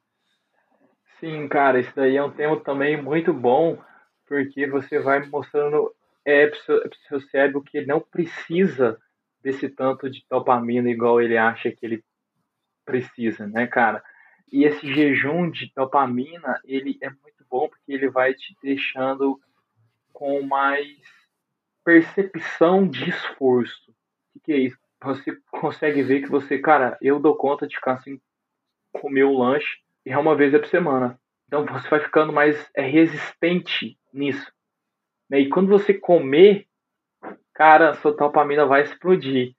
[1.20, 3.78] Sim, cara, isso daí é um tema também muito bom,
[4.26, 8.98] porque você vai mostrando é, seu, pro seu cérebro que ele não precisa
[9.42, 12.02] desse tanto de dopamina igual ele acha que ele
[12.84, 14.02] precisa, né, cara?
[14.52, 19.38] E esse jejum de dopamina, ele é muito bom porque ele vai te deixando
[20.12, 20.86] com mais
[21.84, 23.92] percepção de esforço.
[24.34, 24.78] O que, é isso?
[25.02, 28.18] Você consegue ver que você, cara, eu dou conta de ficar assim,
[28.92, 31.18] comer um lanche e é uma vez por semana.
[31.46, 34.50] Então você vai ficando mais é, resistente nisso.
[35.28, 35.40] Né?
[35.40, 36.66] E quando você comer,
[37.52, 39.54] cara, sua dopamina vai explodir.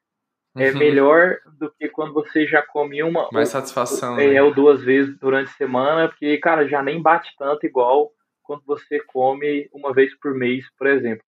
[0.57, 0.77] É uhum.
[0.77, 3.27] melhor do que quando você já come uma.
[3.31, 4.17] Mais ou, satisfação.
[4.17, 4.41] É, né?
[4.41, 8.09] ou duas vezes durante a semana, porque, cara, já nem bate tanto igual
[8.41, 11.25] quando você come uma vez por mês, por exemplo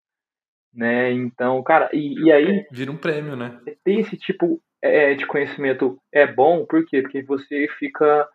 [0.77, 1.11] né?
[1.11, 2.67] Então, cara, e, e aí.
[2.71, 3.59] Vira um prêmio, né?
[3.83, 7.01] Ter esse tipo é, de conhecimento é bom, por quê?
[7.01, 8.29] Porque você fica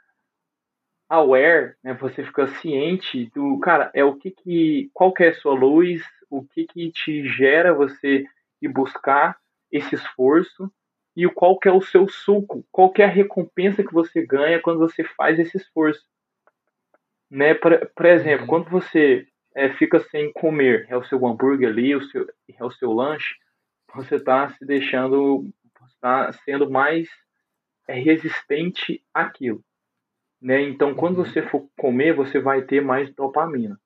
[1.09, 1.95] aware, né?
[1.95, 6.03] Você fica ciente do, cara, é o que que, qual que é a sua luz,
[6.29, 8.25] o que que te gera você
[8.61, 9.39] ir buscar
[9.71, 10.69] esse esforço
[11.15, 14.27] e o qual que é o seu suco, qual que é a recompensa que você
[14.27, 16.03] ganha quando você faz esse esforço,
[17.31, 17.55] né?
[17.55, 18.49] Por, por exemplo, uhum.
[18.49, 22.71] quando você é, fica sem comer, é o seu hambúrguer ali, o seu, é o
[22.71, 23.35] seu lanche,
[23.95, 25.51] você está se deixando,
[25.87, 27.09] está sendo mais
[27.87, 29.63] é, resistente àquilo.
[30.41, 30.63] Né?
[30.63, 31.25] Então, quando uhum.
[31.25, 33.79] você for comer, você vai ter mais dopamina.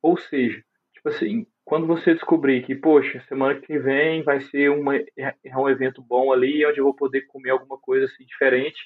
[0.00, 4.96] Ou seja, tipo assim, quando você descobrir que, poxa, semana que vem vai ser uma,
[4.96, 8.78] é, é um evento bom ali, onde eu vou poder comer alguma coisa assim diferente,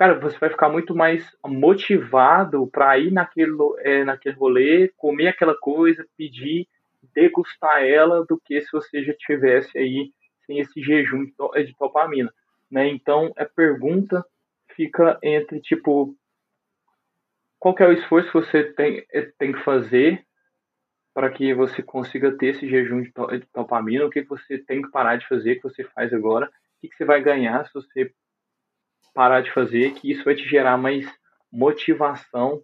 [0.00, 5.54] cara, você vai ficar muito mais motivado para ir naquele, é, naquele rolê, comer aquela
[5.54, 6.66] coisa, pedir,
[7.14, 10.10] degustar ela, do que se você já tivesse aí
[10.46, 12.32] sem esse jejum de dopamina,
[12.70, 12.88] né?
[12.88, 14.24] Então, a pergunta
[14.74, 16.16] fica entre, tipo,
[17.58, 20.24] qual é o esforço que você tem, é, tem que fazer
[21.12, 23.12] para que você consiga ter esse jejum de
[23.54, 26.46] dopamina, o que você tem que parar de fazer, que você faz agora,
[26.82, 28.14] o que você vai ganhar se você
[29.14, 31.06] parar de fazer, que isso vai te gerar mais
[31.52, 32.62] motivação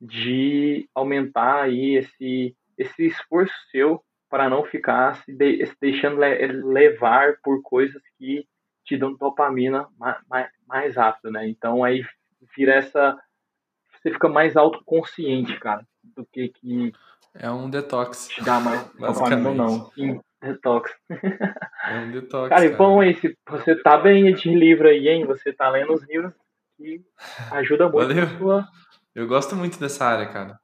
[0.00, 7.36] de aumentar aí esse, esse esforço seu para não ficar se, de, se deixando levar
[7.42, 8.46] por coisas que
[8.84, 11.48] te dão dopamina mais, mais, rápido, né?
[11.48, 12.04] Então aí
[12.56, 13.18] vira essa
[13.92, 16.92] você fica mais autoconsciente, cara, do que que
[17.34, 18.28] é um detox.
[18.28, 19.90] Te dá mais dopamina não.
[19.92, 20.90] Sim, detox.
[21.10, 22.48] É um detox.
[22.48, 25.26] Cara, e bom, esse, você tá bem de livro aí, hein?
[25.26, 26.32] Você tá lendo os livros
[26.76, 27.02] que
[27.52, 28.28] ajuda muito Valeu.
[28.38, 28.68] sua...
[29.14, 30.58] Eu gosto muito dessa área, cara.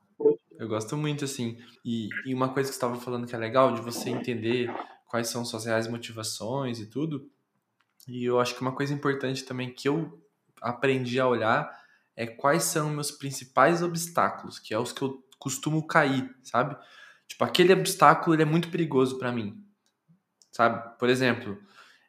[0.58, 1.58] Eu gosto muito, assim.
[1.84, 4.72] E, e uma coisa que você estava falando que é legal, de você entender
[5.06, 7.28] quais são suas reais motivações e tudo.
[8.08, 10.20] E eu acho que uma coisa importante também que eu
[10.60, 11.70] aprendi a olhar
[12.16, 16.76] é quais são meus principais obstáculos, que é os que eu costumo cair, sabe?
[17.26, 19.61] Tipo, aquele obstáculo ele é muito perigoso para mim,
[20.52, 20.96] sabe?
[20.98, 21.58] Por exemplo,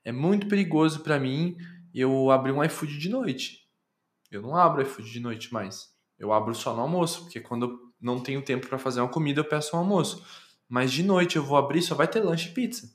[0.06, 1.58] é muito perigoso para mim
[1.93, 3.67] eu abrir um iFood de noite.
[4.29, 5.91] Eu não abro iFood de noite mais.
[6.19, 9.39] Eu abro só no almoço, porque quando eu não tenho tempo para fazer uma comida,
[9.39, 10.23] eu peço um almoço.
[10.67, 12.93] Mas de noite eu vou abrir, só vai ter lanche e pizza.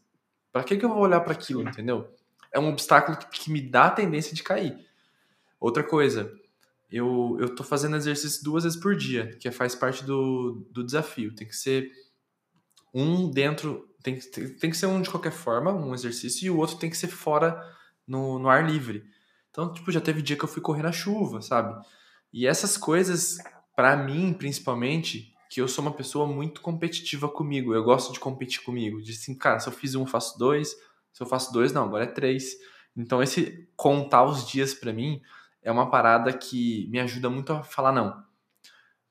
[0.52, 2.08] Para que, que eu vou olhar para aquilo, entendeu?
[2.52, 4.76] É um obstáculo que, me dá a tendência de cair.
[5.61, 6.32] Outra coisa,
[6.90, 11.34] eu, eu tô fazendo exercício duas vezes por dia, que faz parte do, do desafio.
[11.34, 11.90] Tem que ser
[12.92, 16.57] um dentro, tem que, tem que ser um de qualquer forma, um exercício, e o
[16.57, 17.61] outro tem que ser fora
[18.07, 19.05] no, no ar livre.
[19.51, 21.75] Então, tipo, já teve dia que eu fui correr na chuva, sabe?
[22.33, 23.38] E essas coisas,
[23.75, 28.62] para mim, principalmente, que eu sou uma pessoa muito competitiva comigo, eu gosto de competir
[28.62, 30.71] comigo, de assim, cara, se eu fiz um, faço dois,
[31.12, 32.53] se eu faço dois, não, agora é três.
[32.97, 35.21] Então, esse contar os dias para mim
[35.62, 38.23] é uma parada que me ajuda muito a falar não.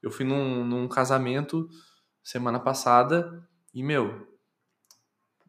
[0.02, 1.68] Eu fui num, num casamento
[2.24, 4.37] semana passada e, meu,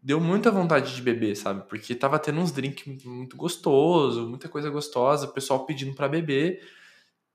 [0.03, 1.69] deu muita vontade de beber, sabe?
[1.69, 6.63] Porque tava tendo uns drinks muito gostoso, muita coisa gostosa, o pessoal pedindo para beber.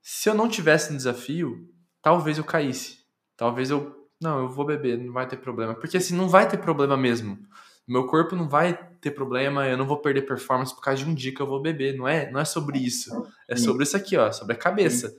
[0.02, 1.68] Se eu não tivesse um desafio,
[2.02, 3.04] talvez eu caísse.
[3.36, 5.74] Talvez eu, não, eu vou beber, não vai ter problema.
[5.74, 7.38] Porque assim, não vai ter problema mesmo.
[7.86, 11.14] Meu corpo não vai ter problema, eu não vou perder performance por causa de um
[11.14, 11.96] dia que eu vou beber.
[11.96, 13.10] Não é, não é sobre isso.
[13.46, 15.14] É sobre isso aqui, ó, sobre a cabeça.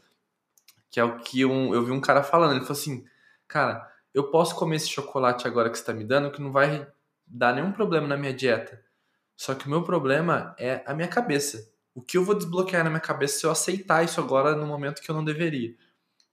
[0.90, 2.52] Que é o que um, eu vi um cara falando.
[2.52, 3.06] Ele falou assim,
[3.48, 6.88] cara, eu posso comer esse chocolate agora que você tá me dando, que não vai
[7.28, 8.82] dar nenhum problema na minha dieta.
[9.36, 11.70] Só que o meu problema é a minha cabeça.
[11.94, 15.02] O que eu vou desbloquear na minha cabeça se eu aceitar isso agora no momento
[15.02, 15.76] que eu não deveria.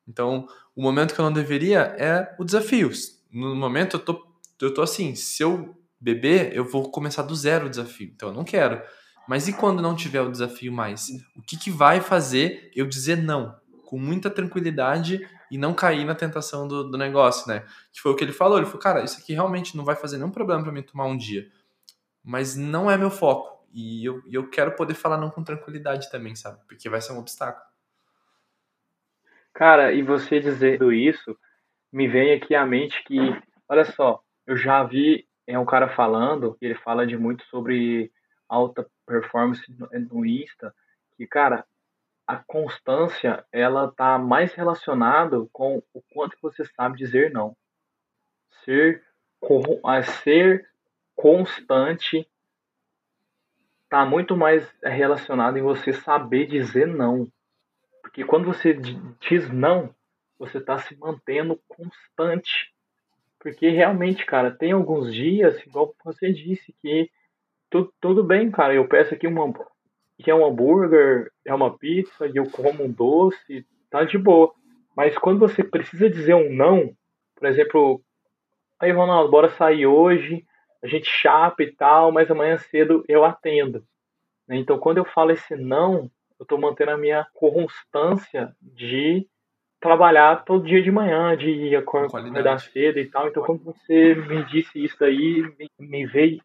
[0.07, 2.90] Então, o momento que eu não deveria é o desafio.
[3.31, 4.26] No momento eu tô,
[4.61, 8.11] eu tô assim, se eu beber, eu vou começar do zero o desafio.
[8.14, 8.83] Então eu não quero.
[9.28, 11.09] Mas e quando não tiver o desafio mais?
[11.37, 13.55] O que, que vai fazer eu dizer não?
[13.85, 17.66] Com muita tranquilidade e não cair na tentação do, do negócio, né?
[17.92, 18.56] Que foi o que ele falou.
[18.56, 21.14] Ele falou, cara, isso aqui realmente não vai fazer nenhum problema para mim tomar um
[21.14, 21.46] dia.
[22.24, 23.62] Mas não é meu foco.
[23.70, 26.58] E eu, eu quero poder falar não com tranquilidade também, sabe?
[26.66, 27.66] Porque vai ser um obstáculo.
[29.52, 31.38] Cara, e você dizendo isso,
[31.92, 33.18] me vem aqui à mente que,
[33.68, 38.10] olha só, eu já vi é um cara falando, ele fala de muito sobre
[38.48, 39.62] alta performance
[40.10, 40.74] no Insta,
[41.14, 41.66] que, cara,
[42.26, 47.56] a constância, ela tá mais relacionado com o quanto você sabe dizer não.
[48.64, 49.02] Ser,
[49.85, 50.68] a ser
[51.14, 52.28] constante
[53.88, 57.30] tá muito mais relacionado em você saber dizer não.
[58.00, 59.94] Porque quando você diz não,
[60.38, 62.72] você está se mantendo constante
[63.42, 67.11] porque realmente, cara, tem alguns dias, igual você disse, que
[67.68, 69.52] tudo, tudo bem, cara, eu peço aqui uma,
[70.23, 74.52] que é um hambúrguer, é uma pizza, e eu como um doce, tá de boa.
[74.96, 76.94] Mas quando você precisa dizer um não,
[77.35, 78.02] por exemplo,
[78.79, 80.44] aí Ronaldo, bora sair hoje,
[80.83, 83.85] a gente chapa e tal, mas amanhã cedo eu atendo.
[84.48, 89.27] Então quando eu falo esse não, eu tô mantendo a minha constância de
[89.83, 93.26] trabalhar todo dia de manhã, de acordar cedo e tal.
[93.26, 95.44] Então, quando você me disse isso aí,
[95.78, 96.40] me veio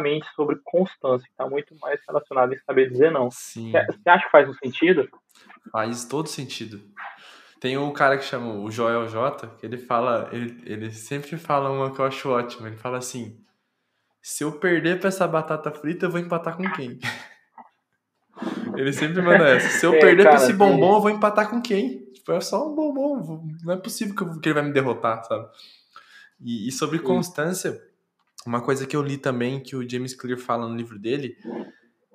[0.00, 3.30] mente sobre constância, está muito mais relacionado em saber dizer não.
[3.30, 3.72] Sim.
[3.72, 5.06] Você acha que faz um sentido?
[5.70, 6.80] Faz todo sentido.
[7.60, 11.70] Tem um cara que chama o Joel J, que ele fala, ele, ele sempre fala
[11.70, 12.68] uma que eu acho ótima.
[12.68, 13.38] Ele fala assim:
[14.22, 16.98] se eu perder pra essa batata frita, eu vou empatar com quem?
[18.78, 19.68] Ele sempre manda essa.
[19.76, 22.04] Se eu é, perder cara, pra esse bombom, eu vou empatar com quem?
[22.12, 23.48] Tipo, é só um bombom.
[23.64, 25.48] Não é possível que, ele vai me derrotar, sabe?
[26.40, 27.04] E, e sobre sim.
[27.04, 27.82] constância,
[28.46, 31.36] uma coisa que eu li também, que o James Clear fala no livro dele,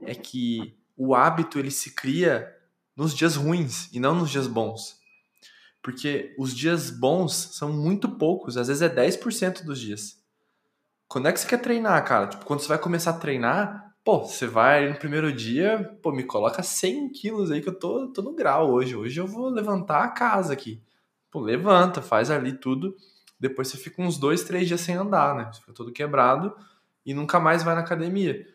[0.04, 2.50] é que o hábito ele se cria
[2.96, 4.98] nos dias ruins e não nos dias bons.
[5.82, 10.24] Porque os dias bons são muito poucos, às vezes é 10% dos dias.
[11.10, 12.28] Quando é que você quer treinar, cara?
[12.28, 16.24] Tipo, quando você vai começar a treinar, pô, você vai no primeiro dia, pô, me
[16.24, 18.96] coloca 100 quilos aí que eu tô, tô no grau hoje.
[18.96, 20.82] Hoje eu vou levantar a casa aqui.
[21.32, 22.96] Pô, levanta, faz ali tudo.
[23.40, 25.50] Depois você fica uns dois, três dias sem andar, né?
[25.52, 26.54] Você fica todo quebrado
[27.06, 28.46] e nunca mais vai na academia.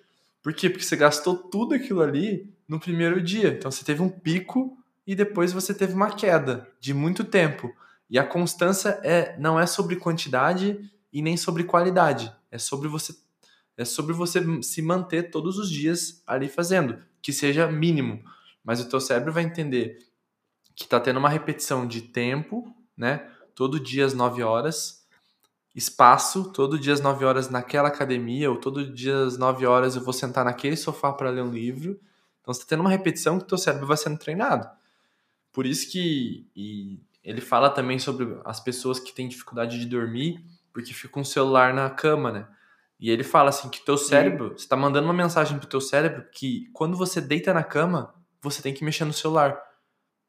[0.43, 0.69] Por quê?
[0.69, 3.49] Porque você gastou tudo aquilo ali no primeiro dia.
[3.49, 4.77] Então você teve um pico
[5.07, 7.75] e depois você teve uma queda de muito tempo.
[8.11, 10.79] E a constância é não é sobre quantidade
[11.13, 12.33] e nem sobre qualidade.
[12.51, 13.15] É sobre você
[13.79, 18.23] é sobre você se manter todos os dias ali fazendo, que seja mínimo.
[18.65, 19.99] Mas o teu cérebro vai entender
[20.75, 23.31] que está tendo uma repetição de tempo, né?
[23.55, 25.07] Todo dia às 9 horas,
[25.75, 30.03] espaço, todo dia às 9 horas naquela academia, ou todo dia às 9 horas eu
[30.03, 32.01] vou sentar naquele sofá para ler um livro.
[32.41, 34.69] Então você está tendo uma repetição que o teu cérebro vai sendo treinado.
[35.53, 36.49] Por isso que
[37.23, 41.75] ele fala também sobre as pessoas que têm dificuldade de dormir porque fica um celular
[41.75, 42.49] na cama, né?
[43.01, 46.25] E ele fala assim que teu cérebro, você está mandando uma mensagem pro teu cérebro
[46.33, 49.61] que quando você deita na cama, você tem que mexer no celular.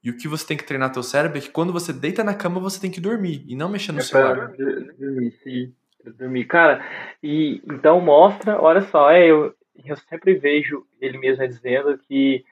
[0.03, 2.33] E o que você tem que treinar teu cérebro é que quando você deita na
[2.33, 4.53] cama, você tem que dormir e não mexer no é celular.
[4.97, 5.73] Dormir, sim.
[6.17, 6.45] Dormir.
[6.45, 6.85] Cara,
[7.21, 9.53] e então mostra, olha só, é, eu,
[9.83, 12.45] eu sempre vejo ele mesmo dizendo que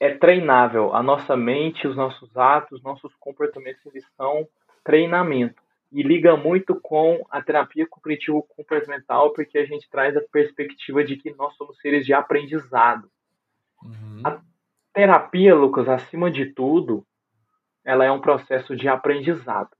[0.00, 0.94] é treinável.
[0.94, 4.48] A nossa mente, os nossos atos, nossos comportamentos, eles são
[4.84, 5.65] treinamento.
[5.92, 11.34] E liga muito com a terapia cognitivo-comportamental, porque a gente traz a perspectiva de que
[11.34, 13.08] nós somos seres de aprendizado.
[13.82, 14.22] Uhum.
[14.24, 14.40] A
[14.92, 17.06] terapia, Lucas, acima de tudo,
[17.84, 19.70] ela é um processo de aprendizado.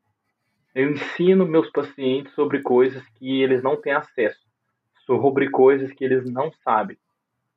[0.75, 4.47] Eu ensino meus pacientes sobre coisas que eles não têm acesso,
[5.05, 6.97] sobre coisas que eles não sabem.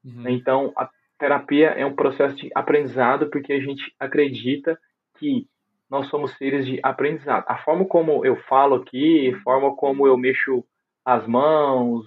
[0.03, 0.27] Uhum.
[0.29, 0.89] Então, a
[1.19, 4.79] terapia é um processo de aprendizado porque a gente acredita
[5.17, 5.47] que
[5.89, 7.45] nós somos seres de aprendizado.
[7.47, 10.63] A forma como eu falo aqui, a forma como eu mexo
[11.03, 12.05] as mãos,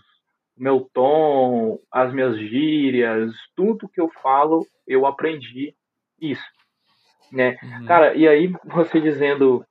[0.56, 5.74] meu tom, as minhas gírias, tudo que eu falo, eu aprendi
[6.20, 6.46] isso,
[7.32, 7.56] né?
[7.62, 7.86] Uhum.
[7.86, 9.66] Cara, e aí você dizendo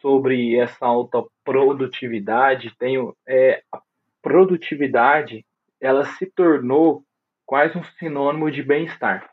[0.00, 3.80] sobre essa alta produtividade, tenho é, a
[4.22, 5.44] produtividade,
[5.80, 7.02] ela se tornou
[7.44, 9.28] quase um sinônimo de bem-estar.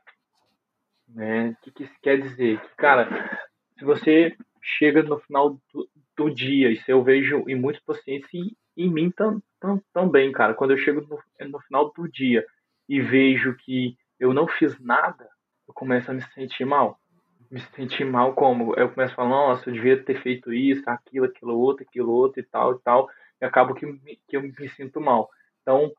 [1.07, 1.49] Né?
[1.49, 2.59] O que, que isso quer dizer?
[2.59, 3.46] Que, cara,
[3.78, 8.55] se você chega no final do, do dia, isso eu vejo em muitos pacientes e
[8.75, 12.45] em mim tam, tam, também, cara, quando eu chego no, no final do dia
[12.88, 15.30] e vejo que eu não fiz nada,
[15.67, 16.99] eu começo a me sentir mal.
[17.49, 18.73] Me sentir mal como?
[18.75, 22.41] Eu começo a falar, nossa, eu devia ter feito isso, aquilo, aquilo outro, aquilo outro
[22.41, 23.09] e tal e tal,
[23.41, 23.86] e acabo que,
[24.28, 25.30] que eu me sinto mal.
[25.61, 25.91] Então,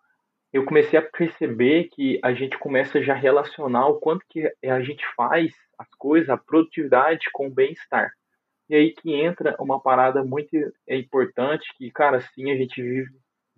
[0.53, 4.81] eu comecei a perceber que a gente começa já a relacionar o quanto que a
[4.81, 8.11] gente faz as coisas, a produtividade com o bem-estar.
[8.69, 10.51] E aí que entra uma parada muito
[10.89, 13.11] importante que, cara, sim, a gente vive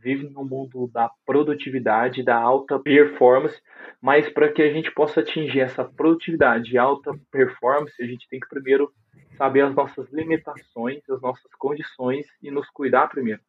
[0.02, 3.60] vive no mundo da produtividade, da alta performance,
[4.00, 8.40] mas para que a gente possa atingir essa produtividade e alta performance, a gente tem
[8.40, 8.90] que primeiro
[9.36, 13.42] saber as nossas limitações, as nossas condições e nos cuidar primeiro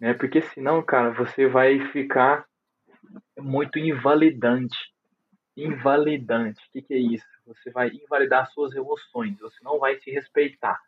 [0.00, 0.14] né?
[0.14, 2.46] Porque senão, cara, você vai ficar
[3.38, 4.76] muito invalidante.
[5.56, 6.60] Invalidante.
[6.66, 7.26] O que, que é isso?
[7.46, 9.38] Você vai invalidar suas emoções.
[9.38, 10.80] Você não vai se respeitar.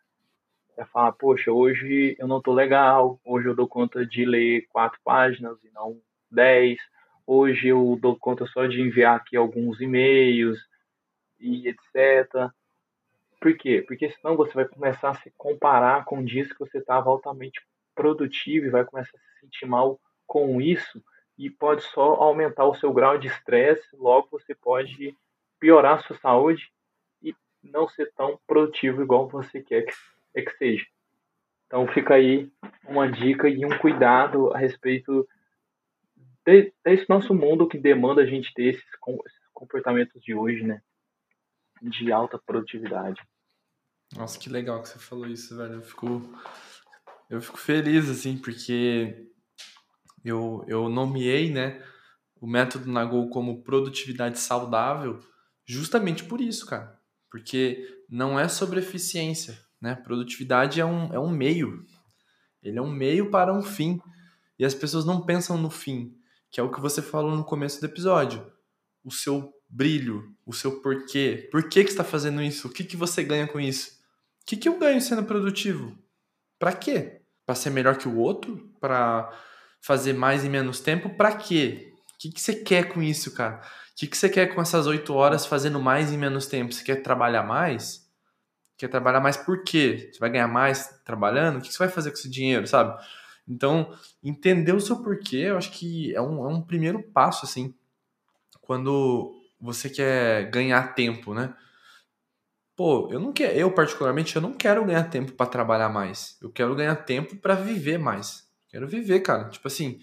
[0.75, 3.19] Vai falar, poxa, hoje eu não tô legal.
[3.23, 5.99] Hoje eu dou conta de ler quatro páginas e não
[6.29, 6.79] dez.
[7.25, 10.59] Hoje eu dou conta só de enviar aqui alguns e-mails
[11.39, 12.51] e etc.
[13.39, 13.83] Por quê?
[13.87, 17.61] Porque senão você vai começar a se comparar com dias que você estava altamente
[17.97, 21.03] produtivo e vai começar a se sentir mal com isso
[21.37, 25.15] e pode só aumentar o seu grau de estresse, logo você pode
[25.59, 26.71] piorar a sua saúde
[27.21, 29.93] e não ser tão produtivo igual você quer que,
[30.35, 30.85] é que seja.
[31.65, 32.51] Então fica aí
[32.87, 35.27] uma dica e um cuidado a respeito
[36.83, 38.89] desse nosso mundo que demanda a gente ter esses
[39.53, 40.81] comportamentos de hoje, né?
[41.81, 43.21] De alta produtividade.
[44.15, 45.73] Nossa, que legal que você falou isso, velho.
[45.73, 46.21] Eu fico
[47.29, 49.27] eu fico feliz, assim, porque
[50.23, 51.81] eu, eu nomeei, né,
[52.39, 55.19] o método Nagol como produtividade saudável
[55.65, 56.97] justamente por isso, cara.
[57.29, 59.95] Porque não é sobre eficiência, né?
[59.95, 61.85] Produtividade é um, é um meio.
[62.63, 63.99] Ele é um meio para um fim.
[64.57, 66.15] E as pessoas não pensam no fim,
[66.49, 68.49] que é o que você falou no começo do episódio.
[69.03, 71.47] O seu brilho, o seu porquê.
[71.51, 72.67] Por que, que você está fazendo isso?
[72.67, 73.91] O que, que você ganha com isso?
[74.41, 75.97] O que, que eu ganho sendo produtivo?
[76.59, 77.21] Para quê?
[77.45, 78.71] Para ser melhor que o outro?
[78.79, 79.31] Para
[79.81, 81.09] fazer mais em menos tempo?
[81.11, 81.93] Para quê?
[82.15, 83.57] O que, que você quer com isso, cara?
[83.57, 86.73] O que, que você quer com essas oito horas fazendo mais em menos tempo?
[86.73, 88.07] Você quer trabalhar mais?
[88.77, 90.09] Quer trabalhar mais por quê?
[90.11, 91.57] Você vai ganhar mais trabalhando?
[91.57, 92.99] O que você vai fazer com esse dinheiro, sabe?
[93.47, 93.91] Então,
[94.23, 97.73] entender o seu porquê, eu acho que é um, é um primeiro passo, assim,
[98.61, 101.55] quando você quer ganhar tempo, né?
[102.77, 106.37] Pô, eu não quero, eu particularmente, eu não quero ganhar tempo para trabalhar mais.
[106.39, 108.47] Eu quero ganhar tempo para viver mais.
[108.69, 109.49] Quero viver, cara.
[109.49, 109.99] Tipo assim,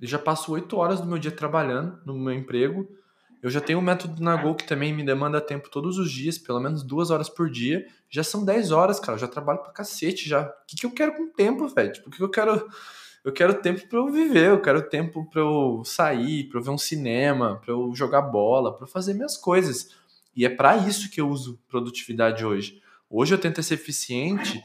[0.00, 2.88] eu já passo oito horas do meu dia trabalhando no meu emprego.
[3.42, 6.38] Eu já tenho um método na Go que também me demanda tempo todos os dias,
[6.38, 7.86] pelo menos duas horas por dia.
[8.08, 9.16] Já são dez horas, cara.
[9.16, 10.46] Eu já trabalho pra cacete já.
[10.46, 11.92] O que, que eu quero com tempo, velho?
[11.92, 12.66] Tipo, o que eu quero.
[13.22, 16.70] Eu quero tempo para eu viver, eu quero tempo para eu sair, para eu ver
[16.70, 19.90] um cinema, para eu jogar bola, para fazer minhas coisas.
[20.36, 22.82] E é para isso que eu uso produtividade hoje.
[23.08, 24.62] Hoje eu tento ser eficiente.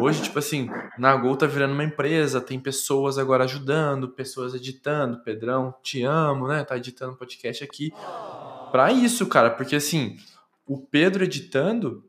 [0.00, 5.22] Hoje, tipo assim, na Gol tá virando uma empresa, tem pessoas agora ajudando, pessoas editando.
[5.22, 6.62] Pedrão, te amo, né?
[6.62, 7.92] Tá editando podcast aqui.
[8.70, 10.16] Para isso, cara, porque assim,
[10.66, 12.04] o Pedro editando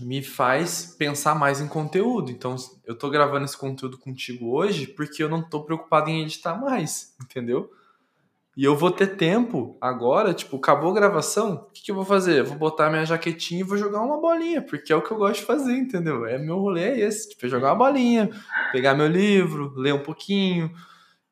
[0.00, 2.30] me faz pensar mais em conteúdo.
[2.30, 6.56] Então, eu tô gravando esse conteúdo contigo hoje porque eu não tô preocupado em editar
[6.56, 7.70] mais, entendeu?
[8.54, 12.04] E eu vou ter tempo agora, tipo, acabou a gravação, o que, que eu vou
[12.04, 12.40] fazer?
[12.40, 15.16] Eu vou botar minha jaquetinha e vou jogar uma bolinha, porque é o que eu
[15.16, 16.26] gosto de fazer, entendeu?
[16.26, 18.28] É meu rolê é esse, tipo, é jogar uma bolinha,
[18.70, 20.70] pegar meu livro, ler um pouquinho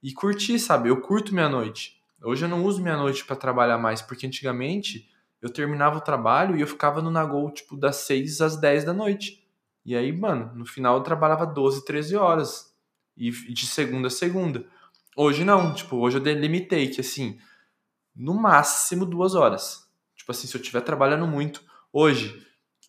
[0.03, 0.89] e curtir, sabe?
[0.89, 2.01] Eu curto minha noite.
[2.23, 5.07] Hoje eu não uso minha noite para trabalhar mais, porque antigamente
[5.43, 8.95] eu terminava o trabalho e eu ficava no Nagol, tipo, das 6 às 10 da
[8.95, 9.47] noite.
[9.85, 12.75] E aí, mano, no final eu trabalhava 12, 13 horas.
[13.17, 14.65] E de segunda a segunda.
[15.17, 17.39] Hoje não, tipo, hoje eu delimitei que assim,
[18.15, 19.89] no máximo duas horas.
[20.15, 22.47] Tipo assim, se eu estiver trabalhando muito, hoje,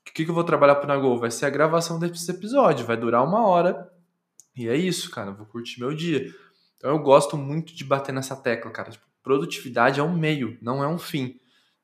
[0.08, 1.20] o que, que eu vou trabalhar pro Nagol?
[1.20, 3.90] Vai ser a gravação desse episódio, vai durar uma hora.
[4.56, 6.28] E é isso, cara, eu vou curtir meu dia.
[6.78, 8.92] Então eu gosto muito de bater nessa tecla, cara.
[8.92, 11.40] Tipo, produtividade é um meio, não é um fim.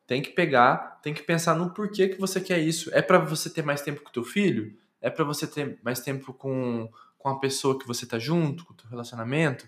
[0.06, 2.90] Tem que pegar, tem que pensar no porquê que você quer isso.
[2.94, 4.76] É para você ter mais tempo com o teu filho?
[5.02, 8.74] É para você ter mais tempo com, com a pessoa que você tá junto, com
[8.74, 9.68] o teu relacionamento?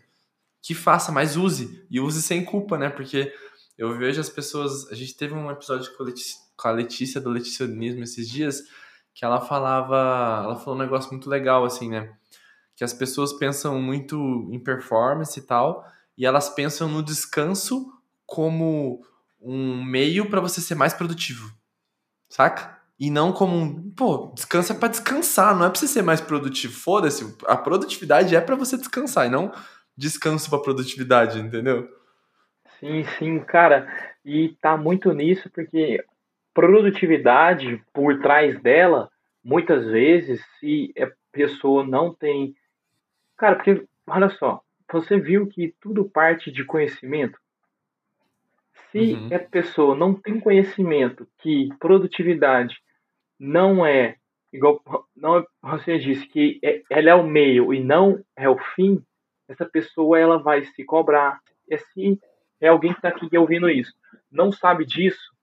[0.62, 1.86] Que faça, mas use.
[1.90, 2.90] E use sem culpa, né?
[2.90, 3.34] Porque
[3.78, 4.88] eu vejo as pessoas.
[4.92, 8.62] A gente teve um episódio com a Letícia, com a Letícia do Leticionismo esses dias,
[9.14, 10.44] que ela falava.
[10.44, 12.14] Ela falou um negócio muito legal, assim, né?
[12.76, 14.18] Que as pessoas pensam muito
[14.52, 15.86] em performance e tal,
[16.18, 17.92] e elas pensam no descanso
[18.26, 19.02] como
[19.42, 21.52] um meio para você ser mais produtivo.
[22.30, 22.78] Saca?
[23.00, 23.92] E não como um.
[23.92, 26.74] Pô, descansa é pra descansar, não é pra você ser mais produtivo.
[26.74, 29.54] Foda-se, a produtividade é para você descansar e não
[30.00, 31.90] descanso para produtividade, entendeu?
[32.80, 33.88] Sim, sim, cara.
[34.24, 36.02] E tá muito nisso porque
[36.54, 39.10] produtividade por trás dela,
[39.44, 42.56] muitas vezes, se a pessoa não tem.
[43.38, 47.38] Cara, porque, olha só, você viu que tudo parte de conhecimento?
[48.92, 49.36] Se uhum.
[49.36, 52.76] a pessoa não tem conhecimento que produtividade
[53.38, 54.16] não é
[54.52, 54.82] igual
[55.16, 59.04] não você disse que é, ela é o meio e não é o fim,
[59.50, 61.42] essa pessoa ela vai se cobrar.
[61.68, 62.20] E se
[62.62, 63.94] é alguém que está aqui ouvindo isso,
[64.32, 65.34] não sabe disso,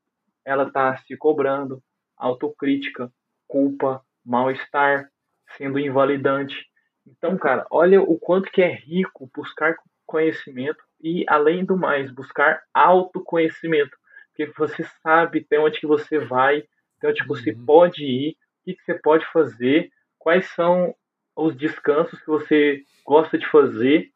[0.44, 1.82] ela está se cobrando,
[2.16, 3.12] autocrítica,
[3.48, 5.10] culpa, mal-estar,
[5.56, 6.66] sendo invalidante.
[7.06, 9.76] Então, cara, olha o quanto que é rico buscar
[10.06, 13.96] conhecimento e, além do mais, buscar autoconhecimento.
[14.28, 16.64] Porque você sabe até onde que você vai,
[16.98, 17.64] até onde você uhum.
[17.64, 20.94] pode ir, o que, que você pode fazer, quais são
[21.36, 24.10] os descansos que você gosta de fazer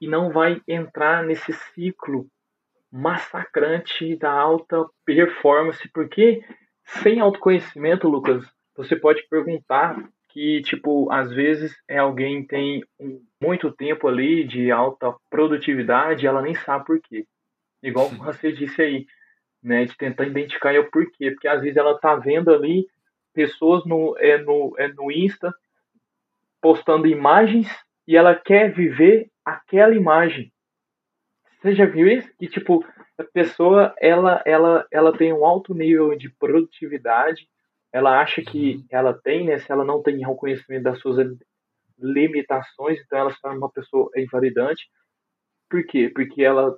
[0.00, 2.26] e não vai entrar nesse ciclo
[2.92, 6.42] massacrante da alta performance, porque
[6.84, 8.46] sem autoconhecimento, Lucas,
[8.76, 12.84] você pode perguntar que, tipo, às vezes é alguém tem
[13.42, 17.26] muito tempo ali de alta produtividade ela nem sabe por quê.
[17.82, 19.06] Igual você disse aí,
[19.62, 22.86] né, de tentar identificar o porquê, porque às vezes ela tá vendo ali
[23.34, 25.52] pessoas no, é, no, é no Insta
[26.66, 27.68] postando imagens
[28.08, 30.52] e ela quer viver aquela imagem.
[31.62, 32.28] Você já viu isso?
[32.36, 32.84] Que tipo,
[33.16, 37.48] a pessoa ela ela ela tem um alto nível de produtividade,
[37.92, 38.86] ela acha que uhum.
[38.90, 41.16] ela tem, né, se ela não tem reconhecimento das suas
[41.96, 44.88] limitações, então ela se torna uma pessoa invalidante.
[45.70, 46.10] Por quê?
[46.12, 46.76] Porque ela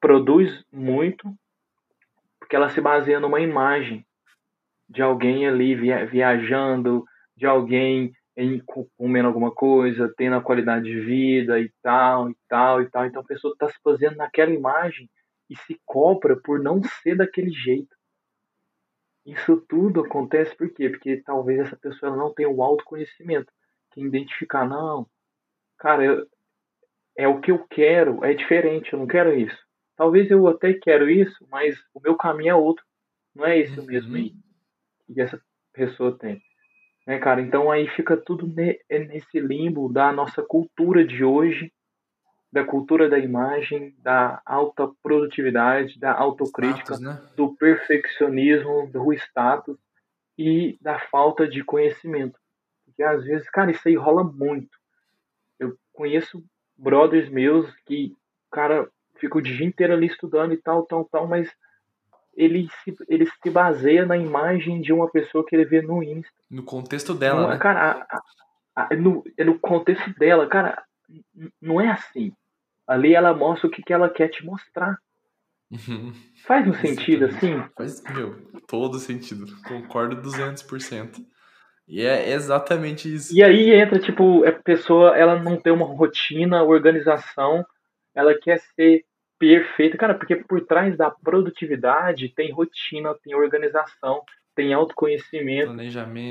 [0.00, 1.32] produz muito,
[2.40, 4.04] porque ela se baseia numa imagem
[4.88, 7.04] de alguém ali via, viajando,
[7.36, 8.62] de alguém em,
[8.96, 13.06] comendo alguma coisa, tendo a qualidade de vida e tal, e tal, e tal.
[13.06, 15.08] Então a pessoa está se fazendo naquela imagem
[15.48, 17.94] e se cobra por não ser daquele jeito.
[19.26, 20.90] Isso tudo acontece por quê?
[20.90, 23.50] Porque talvez essa pessoa não tenha o autoconhecimento,
[23.92, 25.06] que identificar, não,
[25.78, 26.26] cara, eu,
[27.16, 29.58] é o que eu quero, é diferente, eu não quero isso.
[29.96, 32.84] Talvez eu até quero isso, mas o meu caminho é outro.
[33.34, 33.86] Não é esse uhum.
[33.86, 34.34] mesmo aí
[35.06, 35.40] que essa
[35.72, 36.42] pessoa tem.
[37.06, 37.40] Né, cara?
[37.40, 41.72] Então aí fica tudo é nesse limbo da nossa cultura de hoje,
[42.50, 47.20] da cultura da imagem, da alta produtividade, da autocrítica, status, né?
[47.36, 49.76] do perfeccionismo, do status
[50.38, 52.38] e da falta de conhecimento.
[52.86, 54.78] Porque às vezes, cara, isso aí rola muito.
[55.58, 56.44] Eu conheço
[56.76, 58.16] brothers meus que,
[58.50, 61.50] cara, ficam o dia inteiro ali estudando e tal, tal, tal, mas
[62.36, 66.32] ele se, ele se baseia na imagem de uma pessoa que ele vê no Insta.
[66.50, 67.58] No contexto dela, não, né?
[67.58, 70.82] Cara, a, a, a, no, é no contexto dela, cara,
[71.60, 72.32] não é assim.
[72.86, 74.98] Ali ela mostra o que, que ela quer te mostrar.
[75.70, 76.12] Uhum.
[76.46, 77.62] Faz um sentido assim?
[77.76, 78.36] Faz, meu,
[78.68, 79.46] todo sentido.
[79.66, 81.24] Concordo 200%.
[81.86, 83.34] E é exatamente isso.
[83.34, 87.64] E aí entra, tipo, a pessoa, ela não tem uma rotina, organização,
[88.14, 89.04] ela quer ser
[89.38, 89.96] perfeita.
[89.96, 94.22] Cara, porque por trás da produtividade tem rotina, tem organização,
[94.54, 95.76] tem autoconhecimento,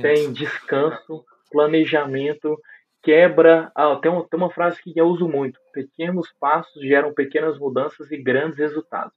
[0.01, 2.57] tem descanso, planejamento,
[3.01, 3.71] quebra.
[3.75, 8.11] Ah, tem, uma, tem uma frase que eu uso muito: pequenos passos geram pequenas mudanças
[8.11, 9.13] e grandes resultados.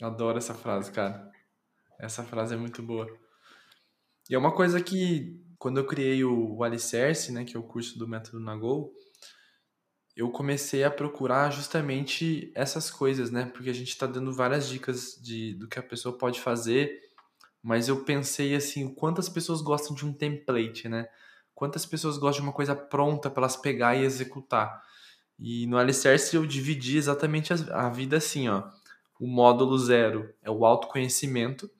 [0.00, 1.30] Adoro essa frase, cara.
[1.98, 3.06] Essa frase é muito boa.
[4.28, 7.64] E é uma coisa que, quando eu criei o, o Alicerce, né, que é o
[7.64, 8.92] curso do Método Nagol,
[10.14, 13.46] eu comecei a procurar justamente essas coisas, né?
[13.46, 17.00] Porque a gente está dando várias dicas de, do que a pessoa pode fazer,
[17.62, 21.08] mas eu pensei assim, quantas pessoas gostam de um template, né?
[21.54, 24.82] Quantas pessoas gostam de uma coisa pronta para elas pegar e executar?
[25.38, 28.68] E no Alicerce eu dividi exatamente a, a vida assim, ó.
[29.18, 31.70] O módulo zero é o autoconhecimento,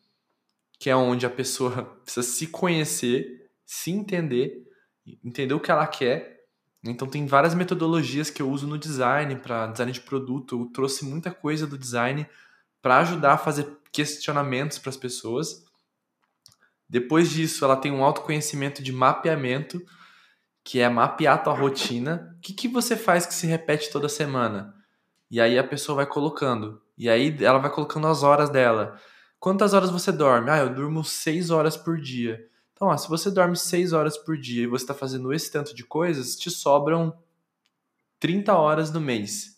[0.79, 4.67] que é onde a pessoa precisa se conhecer, se entender,
[5.23, 6.32] entender o que ela quer
[6.91, 10.61] então tem várias metodologias que eu uso no design, para design de produto.
[10.61, 12.27] Eu trouxe muita coisa do design
[12.81, 15.65] para ajudar a fazer questionamentos para as pessoas.
[16.89, 19.81] Depois disso, ela tem um autoconhecimento de mapeamento,
[20.65, 22.35] que é mapear tua rotina.
[22.37, 24.75] O que, que você faz que se repete toda semana?
[25.31, 26.83] E aí a pessoa vai colocando.
[26.99, 29.01] E aí ela vai colocando as horas dela.
[29.39, 30.51] Quantas horas você dorme?
[30.51, 32.39] Ah, eu durmo seis horas por dia.
[32.83, 35.73] Então, ó, se você dorme 6 horas por dia e você está fazendo esse tanto
[35.73, 37.17] de coisas, te sobram
[38.19, 39.57] 30 horas no mês.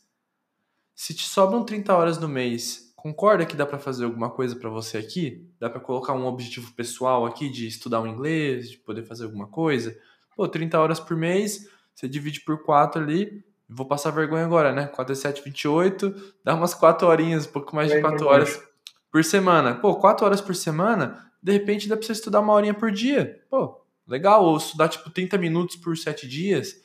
[0.95, 4.69] Se te sobram 30 horas no mês, concorda que dá para fazer alguma coisa para
[4.69, 5.49] você aqui?
[5.59, 9.47] Dá para colocar um objetivo pessoal aqui de estudar um inglês, de poder fazer alguma
[9.47, 9.99] coisa?
[10.37, 14.87] Pô, 30 horas por mês, você divide por 4 ali, vou passar vergonha agora, né?
[14.89, 18.63] 4 é 7, 28, dá umas 4 horinhas, um pouco mais de 4 horas
[19.11, 19.77] por semana.
[19.77, 23.45] Pô, 4 horas por semana, de repente dá pra você estudar uma horinha por dia.
[23.51, 23.79] Pô,
[24.09, 24.43] legal.
[24.43, 26.83] Ou estudar tipo 30 minutos por 7 dias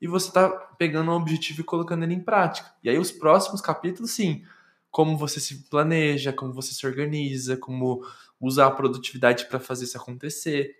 [0.00, 2.74] e você tá pegando um objetivo e colocando ele em prática.
[2.82, 4.44] E aí os próximos capítulos, sim,
[4.90, 8.04] como você se planeja, como você se organiza, como
[8.40, 10.74] usar a produtividade para fazer isso acontecer.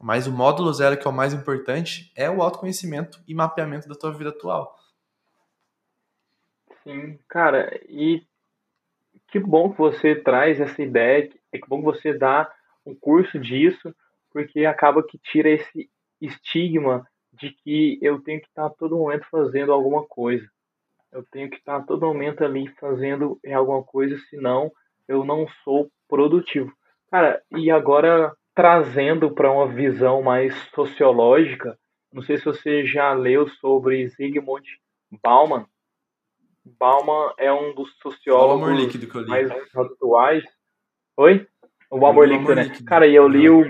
[0.00, 3.94] Mas o módulo zero, que é o mais importante, é o autoconhecimento e mapeamento da
[3.94, 4.76] tua vida atual.
[6.82, 8.26] Sim, cara, e
[9.28, 12.52] que bom que você traz essa ideia, é que bom que você dá
[12.86, 13.94] um curso disso,
[14.30, 15.88] porque acaba que tira esse
[16.20, 20.46] estigma de que eu tenho que estar a todo momento fazendo alguma coisa.
[21.12, 24.70] Eu tenho que estar a todo momento ali fazendo alguma coisa, senão
[25.06, 26.72] eu não sou produtivo.
[27.10, 31.78] Cara, e agora trazendo para uma visão mais sociológica,
[32.12, 34.66] não sei se você já leu sobre Zygmunt
[35.22, 35.66] Bauman.
[36.64, 38.68] Bauman é um dos sociólogos
[39.26, 40.44] mais atuais.
[41.16, 41.46] Oi?
[41.90, 42.64] O Amor Líquido, né?
[42.64, 42.84] Líquido.
[42.84, 43.64] Cara, e eu li o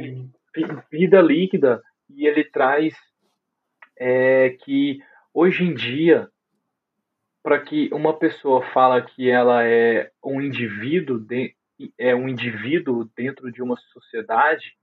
[0.90, 2.94] Vida Líquida e ele traz
[3.98, 4.98] é, que
[5.32, 6.28] hoje em dia,
[7.42, 11.54] para que uma pessoa fala que ela é um indivíduo, de,
[11.98, 14.76] é um indivíduo dentro de uma sociedade,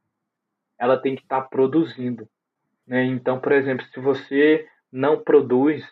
[0.78, 2.28] ela tem que estar tá produzindo.
[2.86, 3.06] Né?
[3.06, 5.84] Então, por exemplo, se você não produz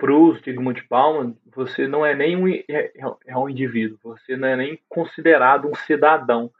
[0.00, 2.90] Proust, Zygmunt Bauman, você não é nem um, é,
[3.26, 6.50] é um indivíduo, você não é nem considerado um cidadão.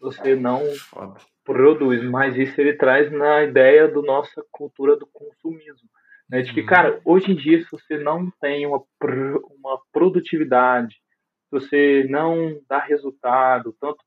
[0.00, 0.60] Você não
[0.90, 1.20] Foda.
[1.44, 5.88] produz, mas isso ele traz na ideia da nossa cultura do consumismo.
[6.28, 6.42] Né?
[6.42, 6.66] De que, uhum.
[6.66, 12.80] cara, hoje em dia, se você não tem uma, uma produtividade, se você não dá
[12.80, 14.02] resultado, tanto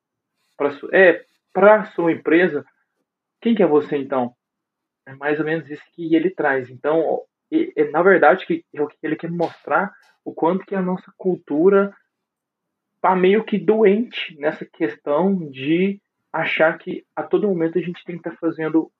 [0.57, 2.65] para é, a sua empresa,
[3.41, 4.33] quem que é você então?
[5.07, 6.69] É mais ou menos isso que ele traz.
[6.69, 7.21] Então,
[7.51, 9.93] e, na verdade, que, o que ele quer mostrar
[10.23, 11.95] o quanto que a nossa cultura
[13.01, 16.01] tá meio que doente nessa questão de
[16.33, 18.91] achar que a todo momento a gente tem que estar tá fazendo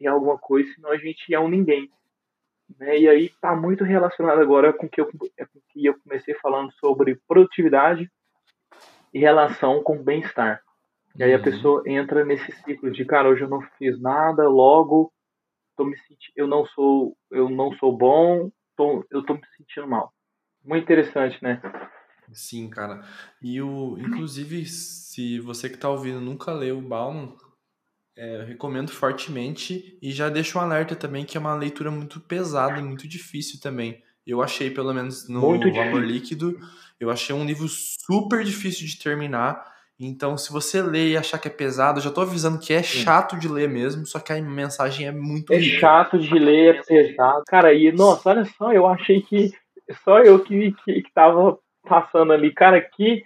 [0.00, 1.90] em alguma coisa, senão a gente é um ninguém.
[2.78, 3.00] Né?
[3.00, 7.20] E aí está muito relacionado agora com que, eu, com que eu comecei falando sobre
[7.26, 8.08] produtividade
[9.12, 10.62] e relação com bem-estar.
[11.16, 11.42] E aí a uhum.
[11.42, 15.12] pessoa entra nesse ciclo de, cara, hoje eu não fiz nada, logo
[15.80, 19.88] tô me sentindo, eu não sou, eu não sou bom, tô, eu tô me sentindo
[19.88, 20.12] mal.
[20.62, 21.60] Muito interessante, né?
[22.30, 23.02] Sim, cara.
[23.40, 27.34] E o, inclusive, se você que está ouvindo nunca leu o Bauman,
[28.14, 32.78] é, recomendo fortemente e já deixo um alerta também que é uma leitura muito pesada
[32.78, 34.02] e muito difícil também.
[34.26, 36.04] Eu achei, pelo menos no Valor.
[36.04, 36.60] Líquido,
[37.00, 39.79] eu achei um livro super difícil de terminar.
[40.02, 42.82] Então, se você ler e achar que é pesado, eu já tô avisando que é
[42.82, 45.78] chato de ler mesmo, só que a mensagem é muito É rica.
[45.80, 47.42] chato de ler, é pesado.
[47.46, 49.50] Cara, e nossa, olha só, eu achei que
[50.02, 52.50] só eu que, que, que tava passando ali.
[52.54, 53.22] Cara, que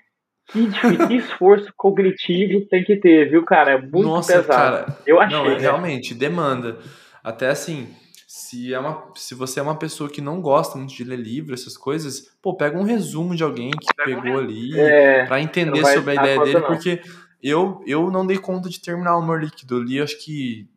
[0.49, 0.67] que,
[1.07, 3.73] que esforço cognitivo tem que ter, viu, cara?
[3.73, 4.85] É muito Nossa, pesado.
[4.87, 5.39] Cara, eu achei.
[5.39, 5.59] Não, né?
[5.59, 6.77] realmente, demanda.
[7.23, 7.89] Até assim,
[8.37, 11.55] se, é uma, se você é uma pessoa que não gosta muito de ler livro,
[11.55, 16.11] essas coisas, pô, pega um resumo de alguém que pegou ali é, para entender sobre
[16.11, 16.67] a ideia dele, não.
[16.67, 17.01] porque
[17.41, 19.77] eu, eu não dei conta de terminar o Amor Líquido.
[19.77, 20.69] Eu li, acho que.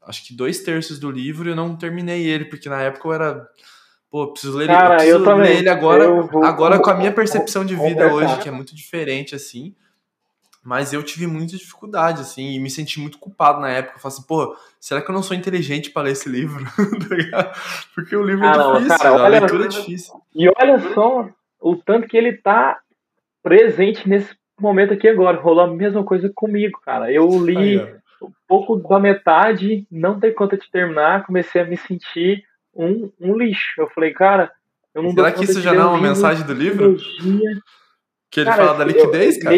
[0.00, 3.12] Acho que dois terços do livro e eu não terminei ele, porque na época eu
[3.12, 3.46] era
[4.10, 7.12] Pô, preciso ler, Cara, eu preciso eu ler ele agora, vou, agora com a minha
[7.12, 9.74] percepção de vida hoje, que é muito diferente, assim.
[10.68, 13.96] Mas eu tive muita dificuldade, assim, e me senti muito culpado na época.
[13.96, 16.62] Eu falei assim, pô, será que eu não sou inteligente para ler esse livro?
[17.30, 17.52] Tá
[17.94, 20.22] Porque o livro é ah, é difícil, cara, a leitura é difícil.
[20.34, 21.26] E olha só
[21.58, 22.80] o tanto que ele tá
[23.42, 24.28] presente nesse
[24.60, 25.40] momento aqui agora.
[25.40, 27.10] Rolou a mesma coisa comigo, cara.
[27.10, 27.80] Eu li
[28.22, 32.44] um pouco da metade, não dei conta de terminar, comecei a me sentir
[32.74, 33.80] um, um lixo.
[33.80, 34.52] Eu falei, cara,
[34.94, 36.98] eu não Será que isso já não é uma mensagem do livro?
[38.30, 39.56] Que ele cara, fala da liquidez, eu, cara?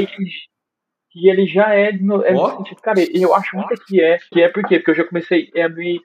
[1.11, 4.41] Que, ele já é, no, é no sentido, cara, eu acho muito que é, que
[4.43, 4.79] é por quê?
[4.79, 6.01] Porque eu já comecei a me,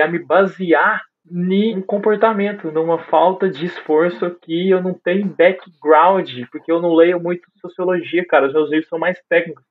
[0.00, 6.70] a me basear em comportamento, numa falta de esforço que eu não tenho background, porque
[6.70, 8.46] eu não leio muito sociologia, cara.
[8.46, 9.64] Os meus livros são mais técnicos.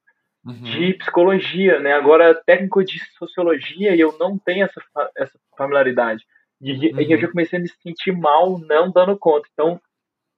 [0.46, 0.62] Uhum.
[0.62, 1.94] De psicologia, né?
[1.94, 4.82] Agora, técnico de sociologia, e eu não tenho essa,
[5.16, 6.26] essa familiaridade.
[6.60, 7.00] De, uhum.
[7.00, 9.48] eu já comecei a me sentir mal não dando conta.
[9.54, 9.80] Então,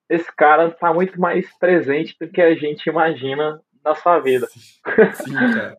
[0.09, 4.47] esse cara tá muito mais presente do que a gente imagina na sua vida.
[4.47, 5.77] Sim, cara.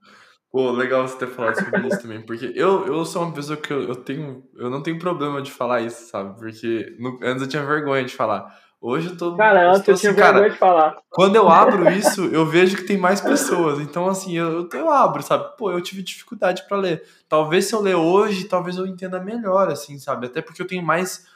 [0.51, 3.71] Pô, legal você ter falado sobre isso também, porque eu, eu sou uma pessoa que
[3.71, 6.39] eu, eu tenho, eu não tenho problema de falar isso, sabe?
[6.39, 8.57] Porque no, antes eu tinha vergonha de falar.
[8.81, 9.37] Hoje eu tô.
[9.37, 10.97] Cara, antes eu, eu tinha assim, vergonha cara, de falar.
[11.11, 13.81] Quando eu abro isso, eu vejo que tem mais pessoas.
[13.81, 15.57] Então, assim, eu, eu abro, sabe?
[15.57, 17.03] Pô, eu tive dificuldade para ler.
[17.29, 20.27] Talvez se eu ler hoje, talvez eu entenda melhor, assim, sabe?
[20.27, 21.27] Até porque eu tenho mais.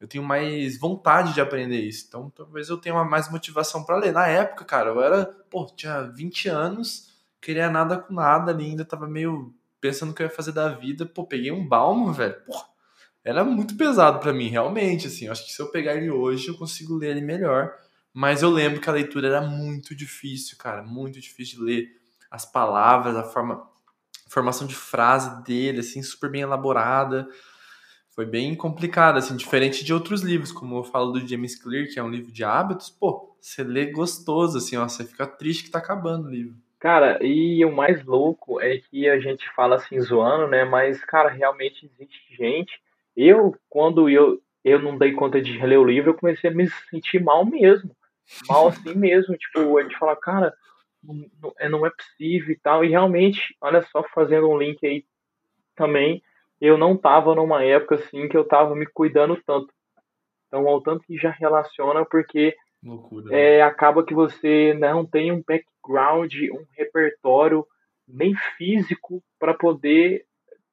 [0.00, 2.06] Eu tenho mais vontade de aprender isso.
[2.08, 4.12] Então, talvez eu tenha mais motivação para ler.
[4.12, 8.84] Na época, cara, eu era, pô, tinha 20 anos, queria nada com nada ali, ainda
[8.84, 11.04] tava meio pensando o que eu ia fazer da vida.
[11.04, 12.36] Pô, peguei um balmo, velho.
[12.46, 12.68] Porra
[13.28, 15.28] era muito pesado para mim, realmente, assim.
[15.28, 17.74] Acho que se eu pegar ele hoje, eu consigo ler ele melhor.
[18.10, 21.88] Mas eu lembro que a leitura era muito difícil, cara, muito difícil de ler
[22.30, 23.54] as palavras, a forma,
[24.26, 27.28] a formação de frase dele, assim, super bem elaborada.
[28.18, 32.00] Foi bem complicado, assim, diferente de outros livros, como eu falo do James Clear, que
[32.00, 35.70] é um livro de hábitos, pô, você lê gostoso, assim, ó, você fica triste que
[35.70, 36.56] tá acabando o livro.
[36.80, 40.64] Cara, e o mais louco é que a gente fala assim zoando, né?
[40.64, 42.80] Mas, cara, realmente existe gente
[43.16, 46.68] eu, quando eu, eu não dei conta de ler o livro, eu comecei a me
[46.90, 47.94] sentir mal mesmo.
[48.48, 49.36] Mal assim mesmo.
[49.36, 50.52] Tipo, a gente fala, cara,
[51.02, 52.84] não, é, não é possível e tal.
[52.84, 55.04] E realmente, olha só, fazendo um link aí
[55.76, 56.20] também,
[56.60, 59.72] eu não tava numa época assim que eu tava me cuidando tanto.
[60.46, 63.56] Então, ao tanto que já relaciona, porque Loucura, né?
[63.56, 67.66] é, acaba que você não tem um background, um repertório
[68.06, 70.24] nem físico para poder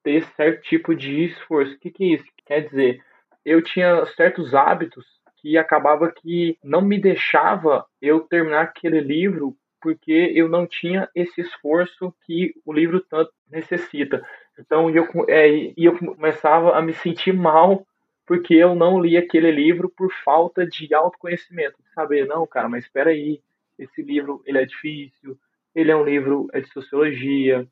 [0.03, 1.73] ter certo tipo de esforço.
[1.75, 2.25] O que, que é isso?
[2.45, 3.03] Quer dizer,
[3.43, 5.05] eu tinha certos hábitos
[5.37, 11.41] que acabava que não me deixava eu terminar aquele livro porque eu não tinha esse
[11.41, 14.25] esforço que o livro tanto necessita.
[14.59, 17.85] Então eu, é, eu começava a me sentir mal
[18.25, 22.85] porque eu não li aquele livro por falta de autoconhecimento, de saber, não, cara, mas
[22.85, 23.39] espera aí,
[23.77, 25.37] esse livro ele é difícil,
[25.75, 27.67] ele é um livro é de sociologia,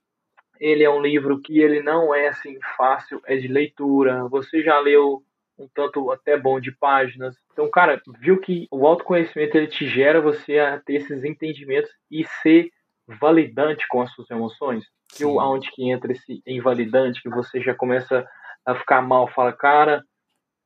[0.60, 4.28] ele é um livro que ele não é assim fácil, é de leitura.
[4.28, 5.24] Você já leu
[5.58, 7.36] um tanto até bom de páginas.
[7.52, 12.24] Então, cara, viu que o autoconhecimento ele te gera você a ter esses entendimentos e
[12.42, 12.70] ser
[13.08, 14.86] validante com as suas emoções.
[15.16, 18.28] Que aonde que entra esse invalidante que você já começa
[18.66, 20.04] a ficar mal, fala, cara,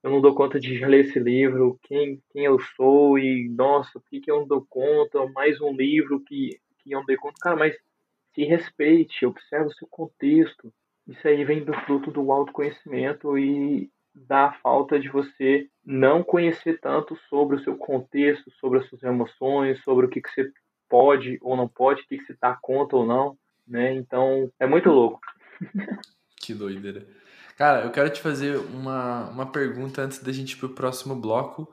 [0.03, 4.01] eu não dou conta de ler esse livro, quem, quem eu sou e, nossa, o
[4.01, 7.35] que, que eu não dou conta, mais um livro que, que eu não dei conta.
[7.41, 7.75] Cara, mas
[8.33, 10.71] se respeite, observe o seu contexto.
[11.07, 17.15] Isso aí vem do fruto do autoconhecimento e da falta de você não conhecer tanto
[17.29, 20.51] sobre o seu contexto, sobre as suas emoções, sobre o que, que você
[20.89, 23.93] pode ou não pode, o que, tá contra ou não, né?
[23.93, 25.19] Então, é muito louco.
[26.37, 27.05] que doideira.
[27.57, 31.67] Cara, eu quero te fazer uma, uma pergunta antes da gente ir pro próximo bloco.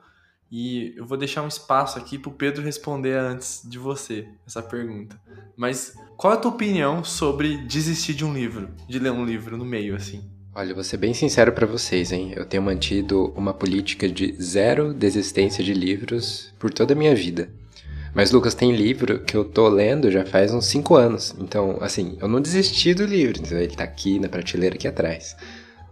[0.51, 5.19] E eu vou deixar um espaço aqui pro Pedro responder antes de você essa pergunta.
[5.55, 9.57] Mas qual é a tua opinião sobre desistir de um livro, de ler um livro
[9.57, 10.23] no meio, assim?
[10.53, 12.33] Olha, vou ser bem sincero para vocês, hein?
[12.35, 17.49] Eu tenho mantido uma política de zero desistência de livros por toda a minha vida.
[18.15, 21.35] Mas, Lucas, tem livro que eu tô lendo já faz uns 5 anos.
[21.37, 25.35] Então, assim, eu não desisti do livro, ele tá aqui na prateleira aqui atrás.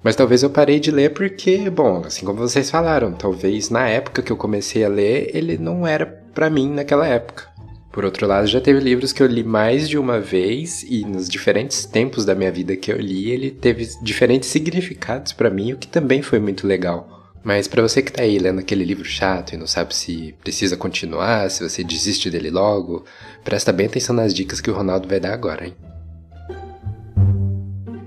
[0.01, 4.21] Mas talvez eu parei de ler porque, bom, assim como vocês falaram, talvez na época
[4.21, 7.51] que eu comecei a ler, ele não era para mim naquela época.
[7.91, 11.27] Por outro lado, já teve livros que eu li mais de uma vez e nos
[11.27, 15.77] diferentes tempos da minha vida que eu li, ele teve diferentes significados para mim, o
[15.77, 17.22] que também foi muito legal.
[17.43, 20.77] Mas para você que tá aí lendo aquele livro chato e não sabe se precisa
[20.77, 23.03] continuar, se você desiste dele logo,
[23.43, 25.75] presta bem atenção nas dicas que o Ronaldo vai dar agora, hein?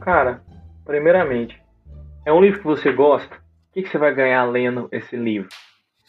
[0.00, 0.42] Cara,
[0.86, 1.60] primeiramente,
[2.24, 3.34] é um livro que você gosta?
[3.36, 5.50] O que, que você vai ganhar lendo esse livro?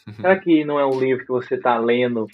[0.07, 0.13] Uhum.
[0.13, 2.28] Será que não é um livro que você está lendo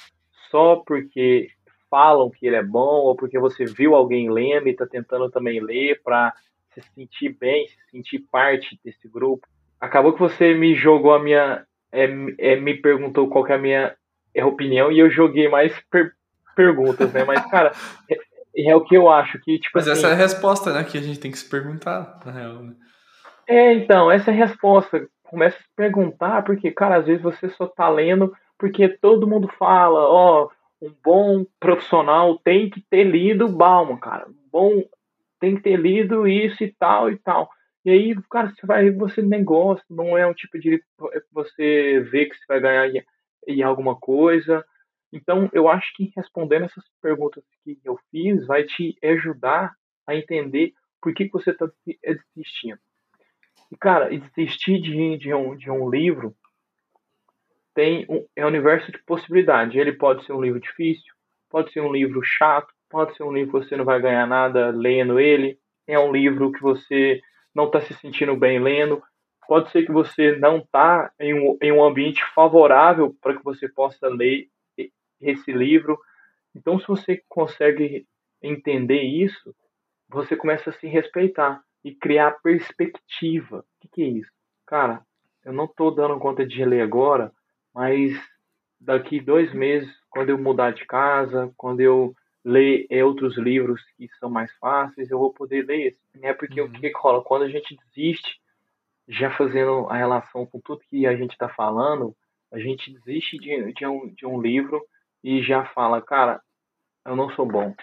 [0.52, 1.48] só porque
[1.90, 5.60] falam que ele é bom ou porque você viu alguém lendo e está tentando também
[5.60, 6.34] ler para
[6.72, 9.48] se sentir bem, se sentir parte desse grupo?
[9.84, 11.66] Acabou que você me jogou a minha.
[11.92, 12.06] É,
[12.40, 13.94] é, me perguntou qual é a minha
[14.46, 16.14] opinião e eu joguei mais per
[16.56, 17.26] perguntas, né?
[17.26, 17.74] Mas, cara,
[18.10, 18.18] é,
[18.70, 20.86] é, o que eu acho que, tipo Mas assim, essa é a resposta, né?
[20.86, 22.74] Que a gente tem que se perguntar, na real, né?
[23.46, 25.06] É, então, essa é a resposta.
[25.24, 29.50] Começa a se perguntar, porque, cara, às vezes você só tá lendo porque todo mundo
[29.60, 34.28] fala, ó, oh, um bom profissional tem que ter lido Bauman, cara.
[34.30, 34.84] Um bom
[35.42, 37.50] tem que ter lido isso e tal e tal.
[37.86, 40.82] E aí, cara, você vai, você nem gosta, não é um tipo de
[41.32, 43.06] você vê que você vai ganhar
[43.48, 44.64] em, alguma coisa.
[45.12, 49.74] Então, eu acho que respondendo essas perguntas que eu fiz vai te ajudar
[50.08, 51.70] a entender por que, que você está
[52.36, 52.80] desistindo.
[53.70, 56.34] E, cara, desistir de, de, um, de um livro
[57.74, 59.76] tem um, é um universo de possibilidades.
[59.76, 61.14] Ele pode ser um livro difícil,
[61.50, 64.70] pode ser um livro chato, pode ser um livro que você não vai ganhar nada
[64.70, 67.20] lendo ele, é um livro que você
[67.54, 69.02] não está se sentindo bem lendo,
[69.48, 73.68] pode ser que você não está em um, em um ambiente favorável para que você
[73.68, 74.48] possa ler
[75.22, 76.00] esse livro.
[76.56, 78.06] Então, se você consegue
[78.42, 79.56] entender isso,
[80.10, 83.60] você começa a se respeitar e criar perspectiva.
[83.60, 84.32] O que, que é isso?
[84.66, 85.02] Cara,
[85.44, 87.32] eu não estou dando conta de ler agora,
[87.74, 88.14] mas
[88.80, 92.14] daqui dois meses, quando eu mudar de casa, quando eu
[92.44, 96.00] ler outros livros que são mais fáceis, eu vou poder ler esse.
[96.22, 96.68] É porque uhum.
[96.68, 97.24] o que rola?
[97.24, 98.42] Quando a gente desiste,
[99.08, 102.16] já fazendo a relação com tudo que a gente está falando,
[102.52, 104.82] a gente desiste de, de, um, de um livro
[105.24, 106.42] e já fala, cara,
[107.06, 107.74] eu não sou bom.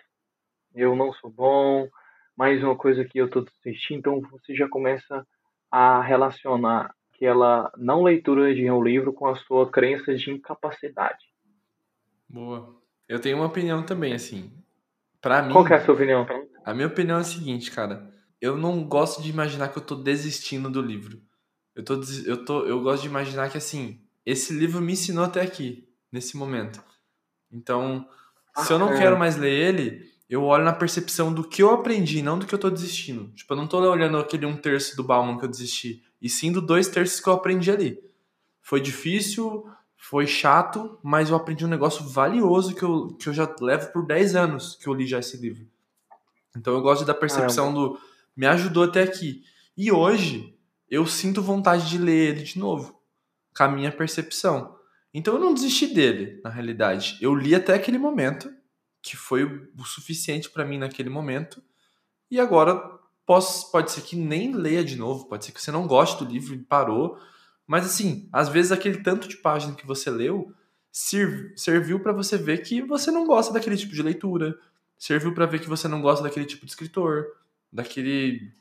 [0.75, 1.89] Eu não sou bom,
[2.37, 5.27] mais uma coisa que eu estou assistindo, então você já começa
[5.71, 11.27] a relacionar aquela não leitura de um livro com a sua crença de incapacidade.
[12.29, 12.80] Boa.
[13.11, 14.53] Eu tenho uma opinião também, assim.
[15.21, 15.53] Para mim.
[15.53, 16.25] Qual é a sua opinião?
[16.65, 18.09] A minha opinião é a seguinte, cara.
[18.41, 21.21] Eu não gosto de imaginar que eu tô desistindo do livro.
[21.75, 25.41] Eu, tô, eu, tô, eu gosto de imaginar que, assim, esse livro me ensinou até
[25.41, 26.81] aqui, nesse momento.
[27.51, 28.09] Então,
[28.59, 28.99] se eu não ah, é.
[28.99, 32.55] quero mais ler ele, eu olho na percepção do que eu aprendi, não do que
[32.55, 33.33] eu tô desistindo.
[33.35, 36.53] Tipo, eu não tô olhando aquele um terço do Bauman que eu desisti, e sim
[36.53, 37.99] do dois terços que eu aprendi ali.
[38.63, 39.69] Foi difícil,
[40.03, 44.07] foi chato, mas eu aprendi um negócio valioso que eu, que eu já levo por
[44.07, 45.69] 10 anos que eu li já esse livro.
[46.57, 48.01] Então eu gosto da percepção do
[48.35, 49.45] me ajudou até aqui.
[49.77, 52.99] E hoje eu sinto vontade de ler ele de novo,
[53.55, 54.75] com a minha percepção.
[55.13, 57.19] Então eu não desisti dele, na realidade.
[57.21, 58.51] Eu li até aquele momento
[59.03, 61.63] que foi o suficiente para mim naquele momento.
[62.31, 62.81] E agora
[63.27, 66.31] posso, pode ser que nem leia de novo, pode ser que você não goste do
[66.31, 67.19] livro e parou.
[67.71, 70.53] Mas assim, às vezes aquele tanto de página que você leu
[70.91, 74.59] serviu para você ver que você não gosta daquele tipo de leitura,
[74.99, 77.27] serviu para ver que você não gosta daquele tipo de escritor,
[77.73, 78.53] daquele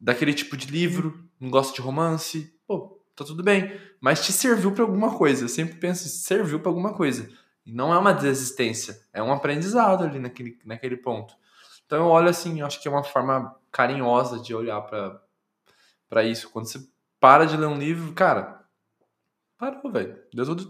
[0.00, 2.58] daquele tipo de livro, não gosta de romance.
[2.66, 5.44] Pô, tá tudo bem, mas te serviu para alguma coisa.
[5.44, 7.28] Eu sempre penso, serviu para alguma coisa.
[7.66, 11.34] E não é uma desistência, é um aprendizado ali naquele, naquele ponto.
[11.84, 14.80] Então eu olho assim, eu acho que é uma forma carinhosa de olhar
[16.08, 16.48] para isso.
[16.48, 16.78] Quando você
[17.20, 18.64] para de ler um livro, cara,
[19.58, 20.16] parou, velho.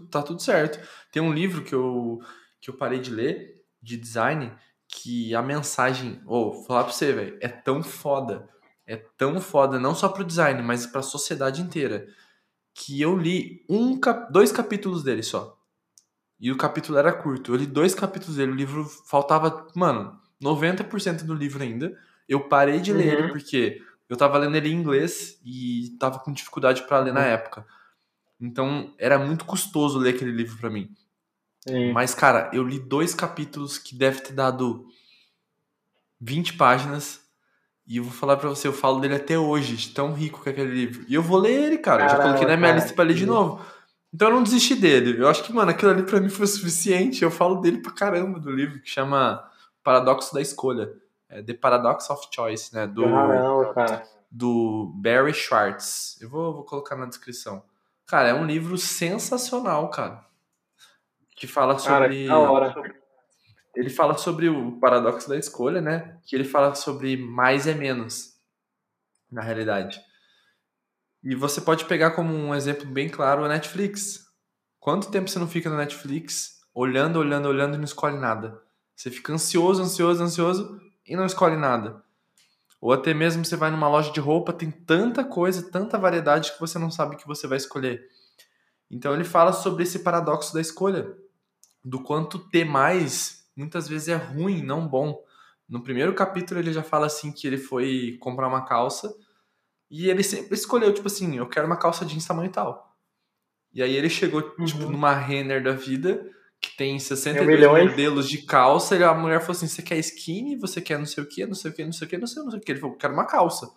[0.09, 0.79] Tá tudo certo.
[1.11, 2.19] Tem um livro que eu,
[2.59, 4.51] que eu parei de ler, de design,
[4.87, 8.49] que a mensagem, ou oh, falar pra você, velho, é tão foda.
[8.85, 12.07] É tão foda, não só pro design, mas pra sociedade inteira.
[12.73, 13.99] Que eu li um,
[14.31, 15.59] dois capítulos dele só.
[16.39, 17.53] E o capítulo era curto.
[17.53, 18.51] Eu li dois capítulos dele.
[18.51, 21.95] O livro faltava, mano, 90% do livro ainda.
[22.27, 23.19] Eu parei de ler uhum.
[23.19, 27.15] ele porque eu tava lendo ele em inglês e tava com dificuldade para ler uhum.
[27.15, 27.65] na época.
[28.41, 30.89] Então era muito custoso ler aquele livro para mim.
[31.67, 31.91] Sim.
[31.93, 34.87] Mas, cara, eu li dois capítulos que deve ter dado
[36.19, 37.21] 20 páginas.
[37.85, 40.49] E eu vou falar pra você, eu falo dele até hoje, de tão rico que
[40.49, 41.05] é aquele livro.
[41.07, 42.05] E eu vou ler ele, cara.
[42.05, 42.81] Caramba, eu já coloquei na minha cara.
[42.81, 43.65] lista pra ler de novo.
[44.13, 45.21] Então eu não desisti dele.
[45.21, 47.23] Eu acho que, mano, aquilo ali pra mim foi o suficiente.
[47.23, 49.43] Eu falo dele pra caramba do livro, que chama
[49.83, 50.91] Paradoxo da Escolha.
[51.29, 52.87] É The Paradox of Choice, né?
[52.87, 54.03] Do, caramba, cara.
[54.31, 56.17] do Barry Schwartz.
[56.19, 57.63] Eu vou, vou colocar na descrição.
[58.07, 60.25] Cara, é um livro sensacional, cara.
[61.35, 62.27] Que fala sobre.
[62.27, 62.73] Cara,
[63.75, 66.19] ele fala sobre o paradoxo da escolha, né?
[66.25, 68.33] Que ele fala sobre mais é menos,
[69.31, 70.01] na realidade.
[71.23, 74.27] E você pode pegar como um exemplo bem claro a Netflix.
[74.79, 78.59] Quanto tempo você não fica na Netflix olhando, olhando, olhando e não escolhe nada?
[78.95, 82.01] Você fica ansioso, ansioso, ansioso e não escolhe nada.
[82.79, 86.59] Ou até mesmo você vai numa loja de roupa, tem tanta coisa, tanta variedade que
[86.59, 88.07] você não sabe o que você vai escolher.
[88.89, 91.13] Então ele fala sobre esse paradoxo da escolha,
[91.83, 95.21] do quanto ter mais muitas vezes é ruim, não bom.
[95.67, 99.13] No primeiro capítulo ele já fala assim que ele foi comprar uma calça
[99.91, 102.95] e ele sempre escolheu, tipo assim, eu quero uma calça jeans tamanho tal.
[103.73, 104.65] E aí ele chegou, tipo, uhum.
[104.65, 106.25] tipo, numa Renner da vida,
[106.61, 110.81] que tem 62 modelos de calça, e a mulher falou assim, você quer skinny, você
[110.81, 112.43] quer não sei o que, não sei o que, não sei o que, não sei,
[112.43, 112.71] não sei o que.
[112.71, 113.71] Ele falou, quero uma calça.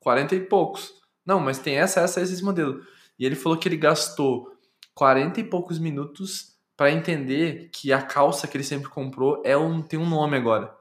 [0.00, 0.92] 40 e poucos.
[1.24, 2.84] Não, mas tem essa, essa, esses modelos.
[3.18, 4.50] E ele falou que ele gastou
[4.94, 9.80] 40 e poucos minutos para entender que a calça que ele sempre comprou é um,
[9.82, 10.74] tem um nome agora.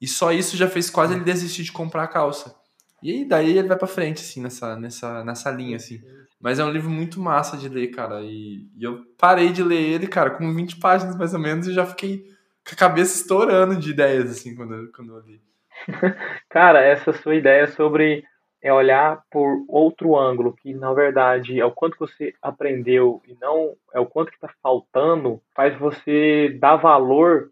[0.00, 2.56] E só isso já fez quase ele desistir de comprar a calça.
[3.02, 6.00] E aí, daí ele vai pra frente, assim, nessa, nessa, nessa linha, assim.
[6.40, 8.20] Mas é um livro muito massa de ler, cara.
[8.22, 11.72] E, e eu parei de ler ele, cara, com 20 páginas mais ou menos, e
[11.74, 12.24] já fiquei
[12.64, 15.40] com a cabeça estourando de ideias, assim, quando, quando eu li.
[16.48, 18.24] cara, essa sua ideia sobre
[18.62, 23.74] é olhar por outro ângulo, que na verdade é o quanto você aprendeu e não
[23.92, 27.50] é o quanto que está faltando, faz você dar valor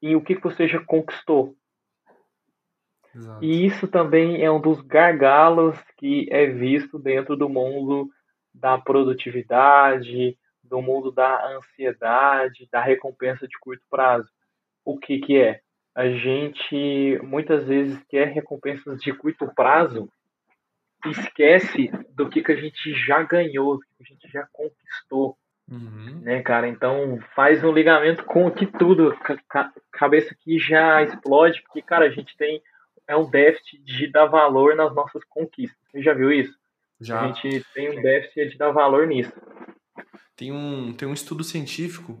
[0.00, 1.56] em o que você já conquistou.
[3.14, 3.44] Exato.
[3.44, 8.08] E isso também é um dos gargalos que é visto dentro do mundo
[8.54, 14.28] da produtividade, do mundo da ansiedade, da recompensa de curto prazo.
[14.84, 15.60] O que, que é?
[15.94, 20.08] A gente muitas vezes quer recompensas de curto prazo
[21.04, 25.36] e esquece do que, que a gente já ganhou, do que a gente já conquistou.
[25.70, 26.20] Uhum.
[26.22, 26.68] Né, cara?
[26.68, 29.16] Então faz um ligamento com que tudo,
[29.92, 32.60] cabeça que já explode, porque, cara, a gente tem
[33.08, 35.78] é um déficit de dar valor nas nossas conquistas.
[35.90, 36.54] Você já viu isso?
[37.00, 37.20] Já.
[37.20, 39.32] A gente tem um déficit de dar valor nisso.
[40.36, 42.18] Tem um, tem um estudo científico.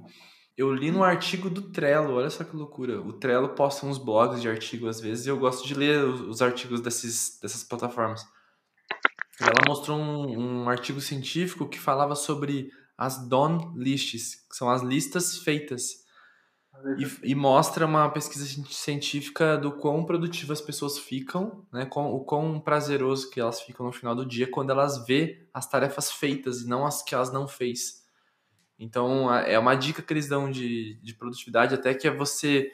[0.56, 3.00] Eu li no artigo do Trello, olha só que loucura.
[3.00, 6.20] O Trello posta uns blogs de artigo às vezes e eu gosto de ler os,
[6.20, 8.26] os artigos desses, dessas plataformas.
[9.40, 14.82] Ela mostrou um, um artigo científico que falava sobre as done lists, que são as
[14.82, 16.01] listas feitas.
[16.98, 21.86] E, e, mostra uma pesquisa científica do quão produtivas as pessoas ficam, né?
[21.86, 25.68] Com, o quão prazeroso que elas ficam no final do dia quando elas vê as
[25.68, 28.04] tarefas feitas e não as que elas não fez.
[28.78, 32.72] Então, é uma dica que eles dão de, de produtividade até que é você...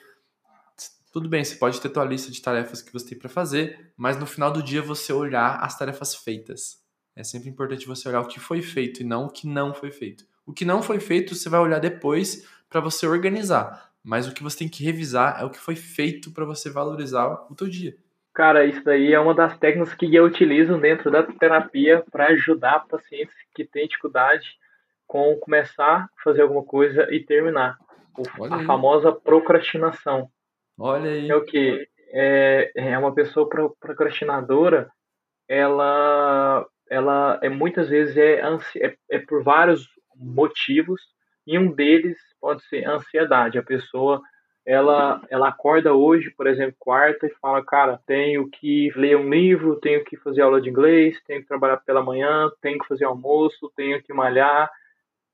[1.13, 4.19] Tudo bem, você pode ter tua lista de tarefas que você tem para fazer, mas
[4.19, 6.83] no final do dia você olhar as tarefas feitas.
[7.15, 9.91] É sempre importante você olhar o que foi feito e não o que não foi
[9.91, 10.25] feito.
[10.47, 14.43] O que não foi feito você vai olhar depois para você organizar mas o que
[14.43, 17.95] você tem que revisar é o que foi feito para você valorizar o teu dia.
[18.33, 22.87] Cara, isso daí é uma das técnicas que eu utilizo dentro da terapia para ajudar
[22.89, 24.57] pacientes que têm dificuldade
[25.07, 27.77] com começar a fazer alguma coisa e terminar.
[28.39, 28.65] Olha a aí.
[28.65, 30.31] famosa procrastinação.
[30.79, 31.29] Olha aí.
[31.29, 31.87] É o que?
[32.11, 33.47] É, é uma pessoa
[33.79, 34.91] procrastinadora,
[35.47, 38.41] ela, ela é muitas vezes é,
[38.77, 39.87] é, é por vários
[40.17, 41.03] motivos,
[41.49, 43.59] e um deles pode ser ansiedade.
[43.59, 44.21] A pessoa
[44.67, 49.81] ela, ela acorda hoje, por exemplo, quarta, e fala, cara, tenho que ler um livro,
[49.81, 53.73] tenho que fazer aula de inglês, tenho que trabalhar pela manhã, tenho que fazer almoço,
[53.75, 54.71] tenho que malhar,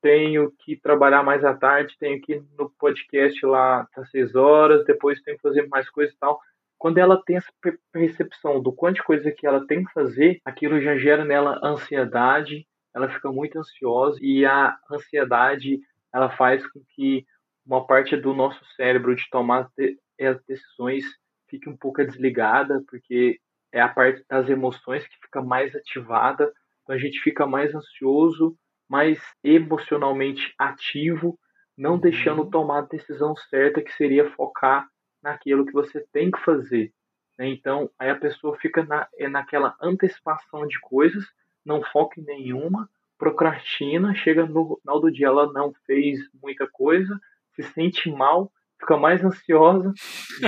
[0.01, 4.85] tenho que trabalhar mais à tarde, tenho que ir no podcast lá às seis horas,
[4.85, 6.39] depois tenho que fazer mais coisas e tal.
[6.77, 7.51] Quando ela tem essa
[7.91, 12.65] percepção do quanto de coisa que ela tem que fazer, aquilo já gera nela ansiedade,
[12.93, 15.81] ela fica muito ansiosa e a ansiedade
[16.15, 17.25] ela faz com que
[17.65, 19.69] uma parte do nosso cérebro de tomar
[20.17, 21.03] as decisões
[21.49, 23.37] fique um pouco desligada, porque
[23.73, 28.57] é a parte das emoções que fica mais ativada, então a gente fica mais ansioso,
[28.87, 31.37] mais emocionalmente ativo,
[31.77, 31.99] não uhum.
[31.99, 34.87] deixando tomar a decisão certa que seria focar
[35.21, 36.93] naquilo que você tem que fazer.
[37.37, 37.49] Né?
[37.49, 41.25] Então, aí a pessoa fica na, é naquela antecipação de coisas,
[41.65, 47.19] não foca em nenhuma, procrastina, chega no final do dia ela não fez muita coisa,
[47.55, 49.93] se sente mal, fica mais ansiosa,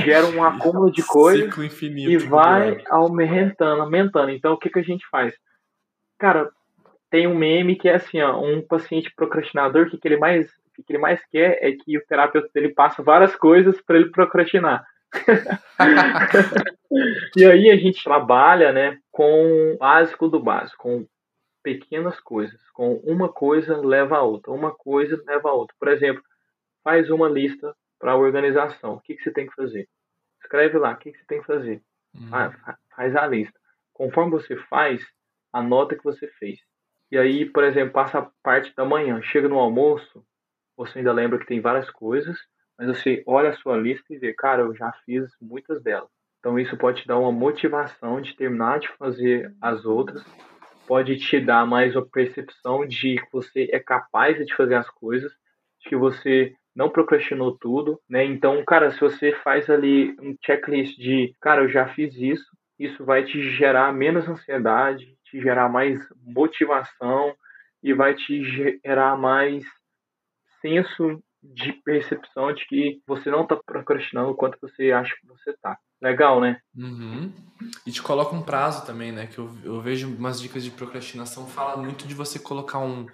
[0.04, 4.32] gera um acúmulo de coisas e vai aumentando, aumentando.
[4.32, 5.34] Então, o que, que a gente faz?
[6.20, 6.50] Cara,
[7.10, 10.50] tem um meme que é assim, ó, um paciente procrastinador, o que, que ele mais
[10.78, 14.12] o que ele mais quer é que o terapeuta dele passe várias coisas para ele
[14.12, 14.86] procrastinar.
[17.36, 21.08] e aí a gente trabalha, né, com o básico do básico, com
[21.68, 25.76] pequenas coisas, com uma coisa leva a outra, uma coisa leva a outra.
[25.78, 26.24] Por exemplo,
[26.82, 28.94] faz uma lista para a organização.
[28.94, 29.86] O que, que você tem que fazer?
[30.42, 31.82] Escreve lá, o que, que você tem que fazer?
[32.16, 32.30] Uhum.
[32.32, 33.60] Ah, faz a lista.
[33.92, 35.06] Conforme você faz,
[35.52, 36.58] anota que você fez.
[37.12, 40.26] E aí, por exemplo, passa a parte da manhã, chega no almoço,
[40.78, 42.38] você ainda lembra que tem várias coisas,
[42.80, 46.10] mas você olha a sua lista e vê, cara, eu já fiz muitas delas.
[46.40, 50.24] Então isso pode te dar uma motivação de terminar de fazer as outras,
[50.88, 55.32] pode te dar mais uma percepção de que você é capaz de fazer as coisas,
[55.82, 58.24] de que você não procrastinou tudo, né?
[58.24, 62.46] Então, cara, se você faz ali um checklist de, cara, eu já fiz isso,
[62.80, 67.36] isso vai te gerar menos ansiedade, te gerar mais motivação
[67.84, 69.64] e vai te gerar mais
[70.62, 71.22] senso
[71.54, 75.78] de percepção de que você não está procrastinando o quanto você acha que você está.
[76.02, 76.60] Legal, né?
[76.76, 77.32] Uhum.
[77.86, 79.28] E te coloca um prazo também, né?
[79.28, 83.08] Que eu, eu vejo umas dicas de procrastinação fala muito de você colocar um,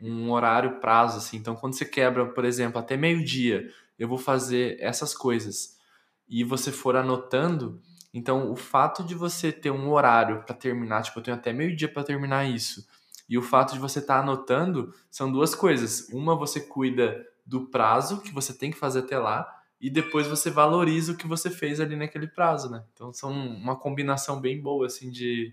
[0.00, 1.38] um horário prazo, assim.
[1.38, 5.78] Então, quando você quebra, por exemplo, até meio-dia, eu vou fazer essas coisas.
[6.28, 7.80] E você for anotando,
[8.12, 11.88] então o fato de você ter um horário para terminar, tipo, eu tenho até meio-dia
[11.88, 12.84] para terminar isso
[13.28, 16.08] e o fato de você estar tá anotando são duas coisas.
[16.10, 19.46] Uma, você cuida do prazo que você tem que fazer até lá,
[19.80, 22.82] e depois você valoriza o que você fez ali naquele prazo, né?
[22.92, 25.52] Então são uma combinação bem boa, assim, de,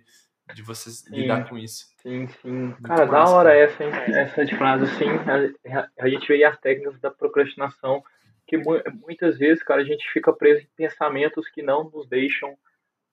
[0.53, 1.87] de você sim, lidar com isso.
[2.01, 2.51] Sim, sim.
[2.51, 3.61] Muito cara, da hora cara.
[3.61, 3.91] essa, hein?
[4.15, 5.09] Essa de prazo, sim.
[5.09, 8.03] A, a gente vê as técnicas da procrastinação,
[8.47, 12.55] que muitas vezes, cara, a gente fica preso em pensamentos que não nos deixam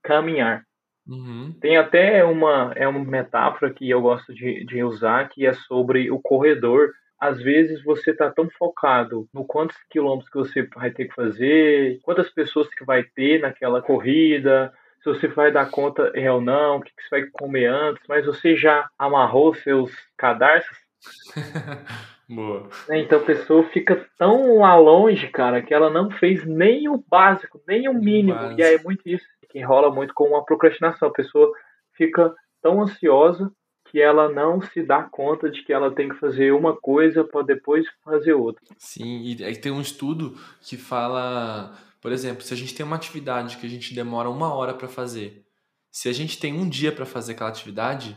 [0.02, 0.64] caminhar.
[1.06, 1.52] Uhum.
[1.60, 6.10] Tem até uma, é uma metáfora que eu gosto de, de usar, que é sobre
[6.10, 6.92] o corredor.
[7.20, 12.00] Às vezes você está tão focado no quantos quilômetros que você vai ter que fazer,
[12.02, 16.76] quantas pessoas que vai ter naquela corrida, se você vai dar conta é ou não,
[16.76, 20.78] o que, que você vai comer antes, mas você já amarrou seus cadarços?
[22.28, 22.68] Boa.
[22.88, 27.02] Né, então a pessoa fica tão lá longe, cara, que ela não fez nem o
[27.08, 28.52] básico, nem o mínimo.
[28.56, 31.08] E aí é muito isso que rola muito com a procrastinação.
[31.08, 31.50] A pessoa
[31.96, 33.50] fica tão ansiosa
[33.90, 37.42] que ela não se dá conta de que ela tem que fazer uma coisa para
[37.42, 38.62] depois fazer outra.
[38.78, 42.96] Sim, e aí tem um estudo que fala, por exemplo, se a gente tem uma
[42.96, 45.44] atividade que a gente demora uma hora para fazer,
[45.90, 48.16] se a gente tem um dia para fazer aquela atividade,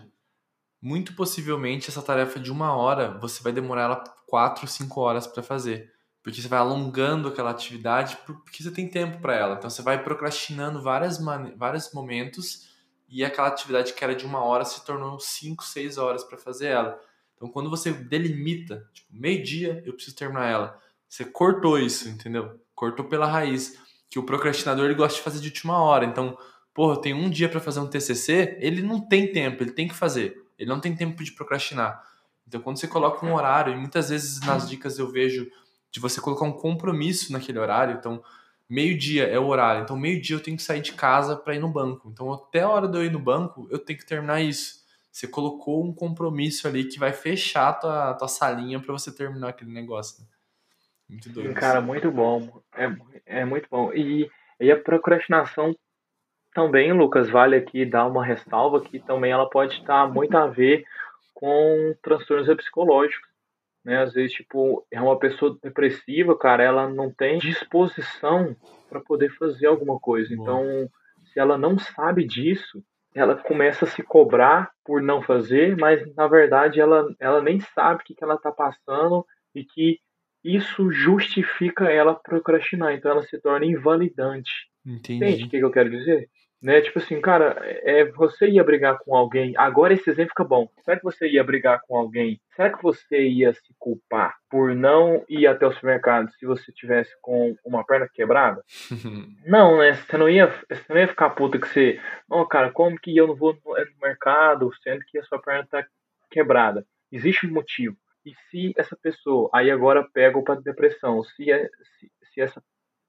[0.82, 5.42] muito possivelmente essa tarefa de uma hora você vai demorar ela quatro, cinco horas para
[5.42, 5.94] fazer
[6.24, 9.56] porque você vai alongando aquela atividade porque você tem tempo para ela.
[9.56, 11.20] Então você vai procrastinando várias
[11.58, 12.73] vários momentos
[13.14, 16.68] e aquela atividade que era de uma hora se tornou cinco, seis horas para fazer
[16.68, 17.00] ela.
[17.36, 22.60] Então quando você delimita, tipo, meio dia eu preciso terminar ela, você cortou isso, entendeu?
[22.74, 23.78] Cortou pela raiz.
[24.10, 26.06] Que o procrastinador ele gosta de fazer de última hora.
[26.06, 26.36] Então,
[26.74, 29.94] porra, tenho um dia para fazer um TCC, ele não tem tempo, ele tem que
[29.94, 30.36] fazer.
[30.58, 32.04] Ele não tem tempo de procrastinar.
[32.48, 35.48] Então, quando você coloca um horário, e muitas vezes nas dicas eu vejo
[35.92, 37.96] de você colocar um compromisso naquele horário.
[37.96, 38.24] Então,
[38.70, 39.84] meio-dia é o horário.
[39.84, 42.10] Então, meio-dia eu tenho que sair de casa para ir no banco.
[42.10, 44.84] Então, até a hora de eu ir no banco, eu tenho que terminar isso.
[45.12, 49.50] Você colocou um compromisso ali que vai fechar a tua, tua salinha para você terminar
[49.50, 50.22] aquele negócio.
[50.22, 50.28] Né?
[51.10, 51.54] Muito doido.
[51.54, 52.62] Cara, muito bom.
[52.76, 53.94] É, é muito bom.
[53.94, 54.30] E,
[54.60, 55.76] e a procrastinação
[56.54, 60.84] também, Lucas, vale aqui dar uma ressalva que também ela pode estar muito a ver
[61.34, 63.33] com transtornos psicológicos
[63.84, 64.02] né?
[64.02, 68.56] Às vezes, tipo, é uma pessoa depressiva, cara, ela não tem disposição
[68.90, 70.34] para poder fazer alguma coisa.
[70.34, 70.90] Então,
[71.32, 72.84] se ela não sabe disso,
[73.16, 78.02] ela começa a se cobrar por não fazer, mas na verdade ela, ela nem sabe
[78.02, 80.00] o que, que ela está passando e que
[80.44, 82.94] isso justifica ela procrastinar.
[82.94, 84.52] Então ela se torna invalidante.
[84.86, 85.16] Entendi.
[85.16, 86.28] Entende o que, que eu quero dizer?
[86.64, 86.80] Né?
[86.80, 89.54] Tipo assim, cara, é, você ia brigar com alguém.
[89.58, 90.70] Agora esse exemplo fica bom.
[90.86, 92.40] Será que você ia brigar com alguém?
[92.56, 97.12] Será que você ia se culpar por não ir até o supermercado se você tivesse
[97.22, 98.64] com uma perna quebrada?
[99.46, 99.96] não, né?
[99.96, 102.00] Você não ia, você não ia ficar puta que você.
[102.30, 105.68] Não, cara, como que eu não vou no, no mercado sendo que a sua perna
[105.70, 105.86] tá
[106.32, 106.86] quebrada?
[107.12, 107.98] Existe um motivo.
[108.26, 111.68] E se essa pessoa, aí agora pega o para depressão, se, é,
[112.00, 112.64] se, se essa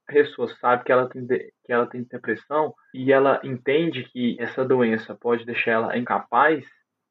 [0.06, 5.14] pessoa sabe que ela tem que ela tem depressão e ela entende que essa doença
[5.14, 6.64] pode deixar ela incapaz,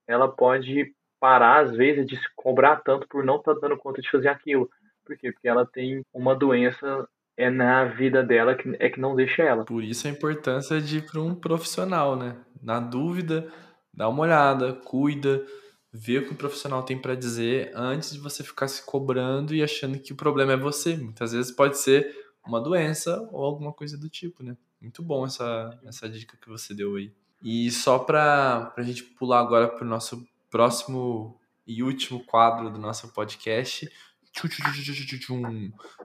[0.07, 4.01] ela pode parar às vezes de se cobrar tanto por não estar tá dando conta
[4.01, 4.69] de fazer aquilo.
[5.05, 5.31] Por quê?
[5.31, 9.65] Porque ela tem uma doença é na vida dela que é que não deixa ela.
[9.65, 12.37] Por isso a importância de ir para um profissional, né?
[12.61, 13.51] Na dúvida,
[13.93, 15.43] dá uma olhada, cuida,
[15.91, 19.63] vê o que o profissional tem para dizer antes de você ficar se cobrando e
[19.63, 20.95] achando que o problema é você.
[20.95, 24.57] Muitas vezes pode ser uma doença ou alguma coisa do tipo, né?
[24.81, 27.11] Muito bom essa, essa dica que você deu aí.
[27.41, 32.77] E só para a gente pular agora para o nosso próximo e último quadro do
[32.77, 33.89] nosso podcast,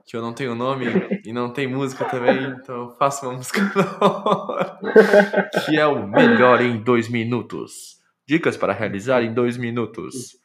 [0.05, 0.85] que eu não tenho nome
[1.25, 3.59] e não tem música também, então eu faço uma música
[5.65, 7.99] que é o melhor em dois minutos.
[8.27, 10.37] Dicas para realizar em dois minutos.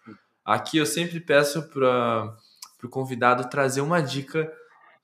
[0.45, 2.35] Aqui eu sempre peço para
[2.83, 4.51] o convidado trazer uma dica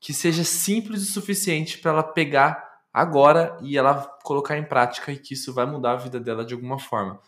[0.01, 5.19] que seja simples o suficiente para ela pegar agora e ela colocar em prática e
[5.19, 7.21] que isso vai mudar a vida dela de alguma forma.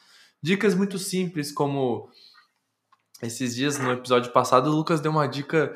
[0.43, 2.11] Dicas muito simples, como
[3.23, 5.73] esses dias no episódio passado, o Lucas deu uma dica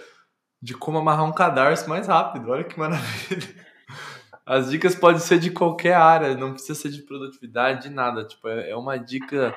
[0.61, 2.51] de como amarrar um cadarço mais rápido.
[2.51, 3.67] Olha que maravilha.
[4.45, 8.25] As dicas podem ser de qualquer área, não precisa ser de produtividade, de nada.
[8.25, 9.57] Tipo, é, é uma dica.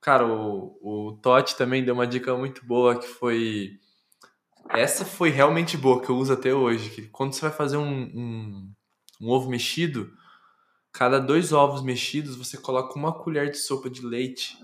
[0.00, 3.78] Cara, o, o Totti também deu uma dica muito boa que foi
[4.72, 6.90] essa foi realmente boa, que eu uso até hoje.
[6.90, 8.72] Que quando você vai fazer um, um,
[9.20, 10.10] um ovo mexido,
[10.92, 14.56] cada dois ovos mexidos você coloca uma colher de sopa de leite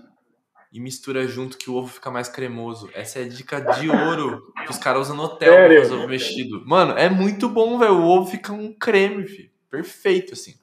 [0.71, 2.89] e mistura junto que o ovo fica mais cremoso.
[2.93, 5.75] Essa é a dica de ouro que os caras usam no hotel Sério?
[5.77, 6.63] pra fazer ovo mexido.
[6.65, 7.93] Mano, é muito bom, velho.
[7.93, 9.51] O ovo fica um creme, filho.
[9.69, 10.55] Perfeito, assim.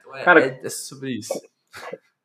[0.00, 1.32] Então é, Cara, é, é sobre isso.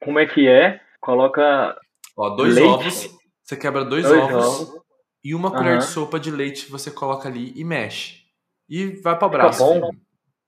[0.03, 0.79] Como é que é?
[0.99, 1.75] Coloca.
[2.15, 2.67] Ó, dois leite.
[2.67, 3.17] ovos.
[3.43, 4.81] Você quebra dois, dois ovos, ovos,
[5.27, 5.79] e uma colher uhum.
[5.79, 8.21] de sopa de leite você coloca ali e mexe.
[8.69, 9.59] E vai para braço.
[9.59, 9.91] Bom.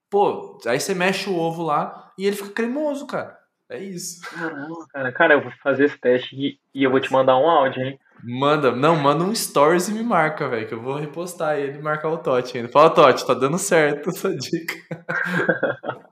[0.09, 3.37] Pô, aí você mexe o ovo lá e ele fica cremoso, cara.
[3.69, 4.21] É isso.
[4.21, 5.11] Caramba, cara.
[5.11, 7.99] Cara, eu vou fazer esse teste e, e eu vou te mandar um áudio, hein?
[8.23, 11.81] Manda, não, manda um stories e me marca, velho, que eu vou repostar ele e
[11.81, 12.69] marcar o Totti ainda.
[12.69, 14.75] Fala, Totti, tá dando certo essa dica.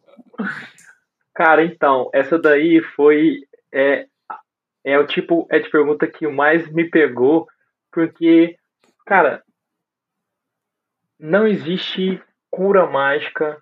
[1.34, 3.44] cara, então, essa daí foi.
[3.74, 4.08] É,
[4.84, 7.48] é o tipo é de pergunta que mais me pegou
[7.98, 8.56] porque,
[9.08, 9.44] cara,
[11.20, 13.60] não existe cura mágica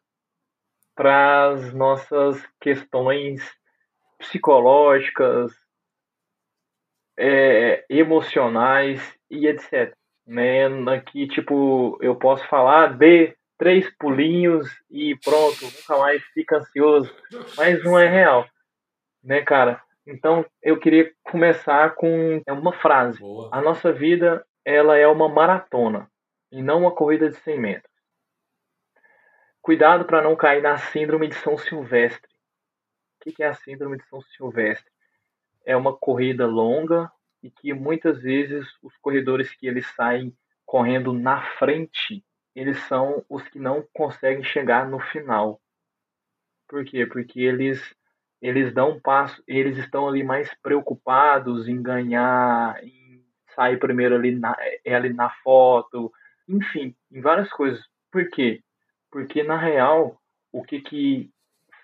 [0.93, 3.41] para as nossas questões
[4.17, 5.53] psicológicas,
[7.17, 8.99] é, emocionais
[9.31, 9.95] e etc.
[10.27, 10.65] Né?
[10.93, 17.15] Aqui, tipo, eu posso falar, dê três pulinhos e pronto, nunca mais fica ansioso.
[17.55, 18.45] Mas não é real,
[19.23, 19.81] né, cara?
[20.07, 23.19] Então, eu queria começar com uma frase.
[23.19, 23.49] Boa.
[23.51, 26.09] A nossa vida, ela é uma maratona
[26.51, 27.95] e não uma corrida de 100 metros.
[29.61, 32.31] Cuidado para não cair na síndrome de São Silvestre.
[33.19, 34.91] O que é a síndrome de São Silvestre?
[35.65, 37.11] É uma corrida longa
[37.41, 42.23] e que muitas vezes os corredores que eles saem correndo na frente,
[42.55, 45.59] eles são os que não conseguem chegar no final.
[46.67, 47.05] Por quê?
[47.05, 47.81] Porque eles
[48.45, 53.23] eles dão um passo, eles estão ali mais preocupados em ganhar, em
[53.55, 54.55] sair primeiro ali na,
[54.85, 56.11] é, ali na foto,
[56.47, 57.83] enfim, em várias coisas.
[58.11, 58.61] Por quê?
[59.11, 61.31] Porque na real, o que que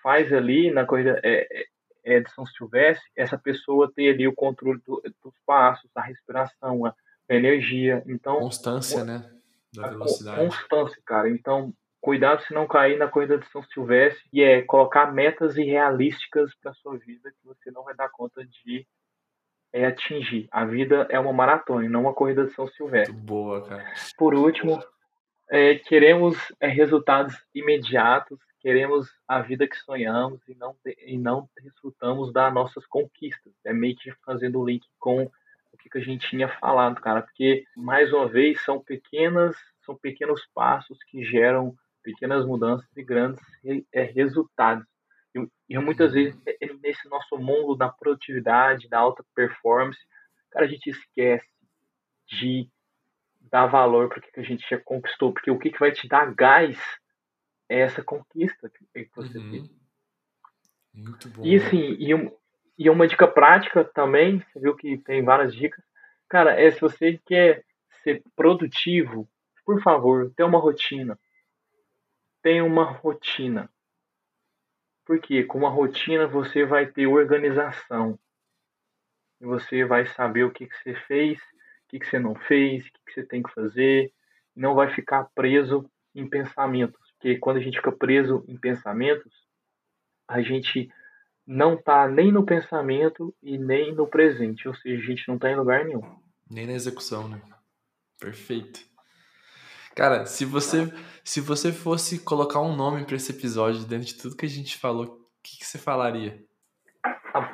[0.04, 1.66] faz ali na corrida é,
[2.04, 6.86] é, de São Silvestre, essa pessoa ter ali o controle do, dos passos, a respiração,
[6.86, 6.94] a,
[7.28, 8.04] a energia.
[8.06, 9.28] Então, constância, né?
[9.74, 10.38] Da velocidade.
[10.38, 11.28] Constância, cara.
[11.28, 16.52] Então, Cuidado se não cair na corrida de São Silvestre e é colocar metas irrealísticas
[16.56, 18.84] para sua vida que você não vai dar conta de
[19.72, 20.48] é, atingir.
[20.50, 23.12] A vida é uma maratona, não uma corrida de São Silvestre.
[23.14, 23.94] Muito boa, cara.
[24.18, 24.82] Por último,
[25.48, 30.74] é, queremos é, resultados imediatos, queremos a vida que sonhamos e não,
[31.06, 33.52] e não desfrutamos das nossas conquistas.
[33.64, 35.30] É meio que fazendo o link com
[35.72, 39.54] o que, que a gente tinha falado, cara, porque mais uma vez são pequenas,
[39.86, 43.40] são pequenos passos que geram pequenas mudanças e grandes
[43.92, 44.86] é, resultados.
[45.68, 49.98] E, muitas vezes, é, é, nesse nosso mundo da produtividade, da alta performance,
[50.50, 51.48] cara, a gente esquece
[52.28, 52.68] de
[53.40, 56.06] dar valor para o que a gente já conquistou, porque o que, que vai te
[56.06, 56.78] dar gás
[57.68, 59.68] é essa conquista que você uhum.
[60.94, 61.44] Muito bom.
[61.44, 62.30] E assim, e, um,
[62.78, 65.82] e uma dica prática também, você viu que tem várias dicas.
[66.28, 67.64] Cara, é se você quer
[68.02, 69.28] ser produtivo,
[69.64, 71.18] por favor, tenha uma rotina.
[72.42, 73.70] Tenha uma rotina.
[75.04, 78.18] Porque com uma rotina você vai ter organização.
[79.40, 82.92] Você vai saber o que, que você fez, o que, que você não fez, o
[82.92, 84.12] que, que você tem que fazer.
[84.54, 87.00] Não vai ficar preso em pensamentos.
[87.12, 89.32] Porque quando a gente fica preso em pensamentos,
[90.28, 90.90] a gente
[91.46, 94.68] não está nem no pensamento e nem no presente.
[94.68, 96.02] Ou seja, a gente não está em lugar nenhum.
[96.50, 97.40] Nem na execução, né?
[98.18, 98.91] Perfeito.
[99.94, 100.92] Cara, se você
[101.24, 104.76] se você fosse colocar um nome para esse episódio dentro de tudo que a gente
[104.76, 106.44] falou, o que, que você falaria?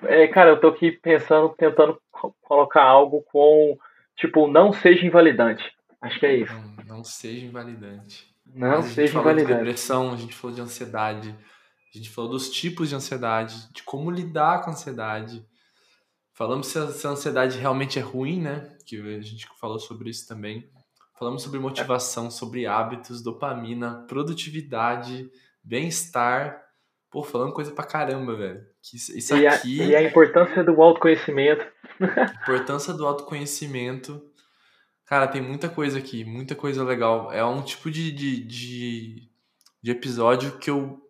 [0.05, 2.01] É, cara, eu tô aqui pensando, tentando
[2.43, 3.79] colocar algo com
[4.17, 5.65] tipo, não seja invalidante.
[6.01, 6.53] Acho que é isso.
[6.53, 8.35] Não, não seja invalidante.
[8.47, 9.53] Não seja invalidante.
[9.53, 11.35] De depressão, a gente falou de ansiedade,
[11.95, 15.45] a gente falou dos tipos de ansiedade, de como lidar com a ansiedade.
[16.33, 18.77] Falamos se a, se a ansiedade realmente é ruim, né?
[18.87, 20.69] Que a gente falou sobre isso também.
[21.19, 25.29] Falamos sobre motivação, sobre hábitos, dopamina, produtividade,
[25.65, 26.63] bem-estar.
[27.11, 28.65] Pô, falando coisa pra caramba, velho.
[28.95, 29.83] Isso e aqui.
[29.83, 31.67] A, e a importância do autoconhecimento.
[32.43, 34.23] importância do autoconhecimento.
[35.05, 37.33] Cara, tem muita coisa aqui, muita coisa legal.
[37.33, 39.29] É um tipo de, de, de,
[39.83, 41.03] de episódio que eu.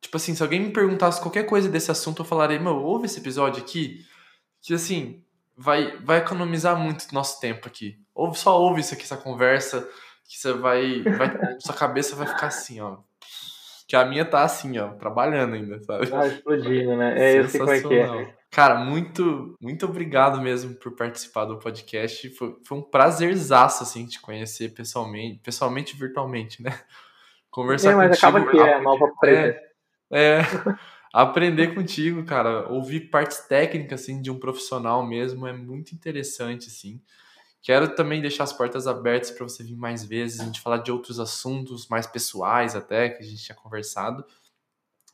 [0.00, 3.20] Tipo assim, se alguém me perguntasse qualquer coisa desse assunto, eu falaria, meu, ouve esse
[3.20, 4.06] episódio aqui.
[4.62, 5.22] Que assim,
[5.60, 7.98] vai, vai economizar muito nosso tempo aqui.
[8.14, 9.86] Ou só ouve isso aqui, essa conversa,
[10.26, 11.38] que você vai, vai.
[11.60, 12.96] Sua cabeça vai ficar assim, ó.
[13.86, 16.06] Que a minha tá assim, ó, trabalhando ainda, sabe?
[16.06, 17.14] Tá explodindo, né?
[17.18, 18.34] É, eu sei como é que é.
[18.50, 22.30] Cara, muito, muito obrigado mesmo por participar do podcast.
[22.30, 26.80] Foi, foi um prazerzaço, assim, te conhecer pessoalmente, pessoalmente virtualmente, né?
[27.50, 28.26] Conversar é, mas contigo.
[28.38, 29.58] acaba que é a nova presa.
[30.12, 30.42] É, é
[31.12, 37.00] aprender contigo, cara, ouvir partes técnicas assim de um profissional mesmo é muito interessante assim.
[37.62, 40.90] Quero também deixar as portas abertas para você vir mais vezes, a gente falar de
[40.90, 44.24] outros assuntos mais pessoais até que a gente tinha conversado.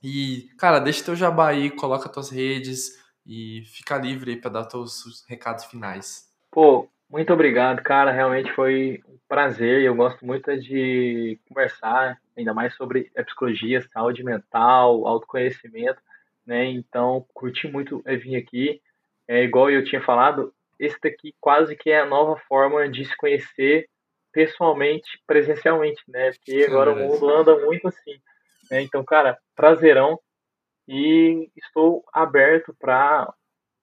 [0.03, 4.65] E, cara, deixa teu jabá aí, coloca tuas redes e fica livre aí para dar
[4.67, 6.31] teus recados finais.
[6.51, 8.13] Pô, muito obrigado, cara.
[8.13, 9.83] Realmente foi prazer.
[9.83, 16.01] Eu gosto muito de conversar, ainda mais sobre psicologia, saúde mental, autoconhecimento,
[16.47, 16.65] né?
[16.67, 18.81] Então, curti muito vir aqui.
[19.29, 23.17] É igual eu tinha falado, esse daqui quase que é a nova forma de se
[23.17, 23.89] conhecer
[24.33, 26.31] pessoalmente, presencialmente, né?
[26.33, 28.21] Porque agora o mundo anda muito assim.
[28.71, 28.83] Né?
[28.83, 30.21] Então, cara, prazerão
[30.87, 33.33] e estou aberto para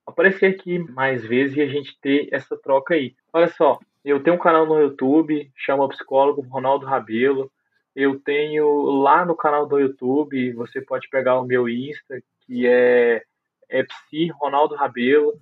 [0.06, 3.16] aparecer aqui mais vezes e a gente ter essa troca aí.
[3.34, 7.50] Olha só, eu tenho um canal no YouTube, chama Psicólogo Ronaldo Rabelo.
[7.96, 13.24] Eu tenho lá no canal do YouTube, você pode pegar o meu Insta, que é,
[13.70, 15.34] é Psi Ronaldo Rabelo.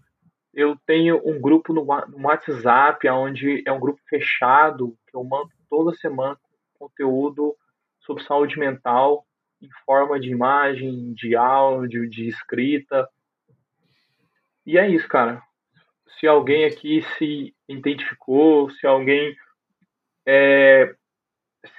[0.53, 5.95] Eu tenho um grupo no, WhatsApp, onde é um grupo fechado, que eu mando toda
[5.95, 6.37] semana
[6.77, 7.55] conteúdo
[8.01, 9.25] sobre saúde mental,
[9.61, 13.07] em forma de imagem, de áudio, de escrita.
[14.65, 15.41] E é isso, cara.
[16.19, 19.35] Se alguém aqui se identificou, se alguém
[20.27, 20.95] é,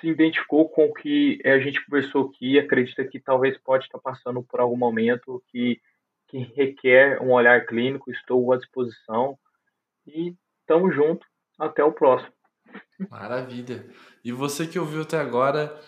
[0.00, 4.42] se identificou com o que a gente conversou aqui, acredita que talvez pode estar passando
[4.42, 5.80] por algum momento que,
[6.28, 9.38] que requer um olhar clínico, estou à disposição.
[10.06, 10.34] E
[10.66, 11.26] tamo junto.
[11.58, 12.32] Até o próximo.
[13.10, 13.86] Maravilha.
[14.24, 15.78] E você que ouviu até agora,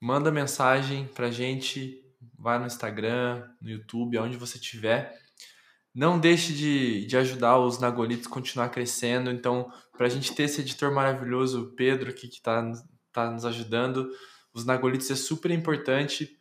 [0.00, 2.04] manda mensagem pra gente,
[2.38, 5.23] vai no Instagram, no YouTube, aonde você estiver
[5.94, 9.30] não deixe de, de ajudar os Nagolitos a continuar crescendo.
[9.30, 12.72] Então, para a gente ter esse editor maravilhoso, o Pedro, aqui, que está
[13.12, 14.10] tá nos ajudando,
[14.52, 16.36] os Nagolitos é super importante.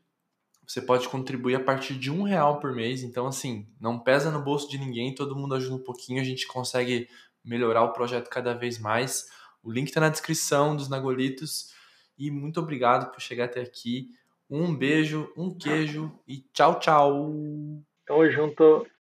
[0.67, 3.03] Você pode contribuir a partir de um real por mês.
[3.03, 6.47] Então, assim, não pesa no bolso de ninguém, todo mundo ajuda um pouquinho, a gente
[6.47, 7.07] consegue
[7.45, 9.27] melhorar o projeto cada vez mais.
[9.61, 11.71] O link está na descrição dos Nagolitos.
[12.17, 14.09] E muito obrigado por chegar até aqui.
[14.49, 17.31] Um beijo, um queijo e tchau, tchau.
[18.05, 18.85] Tamo junto.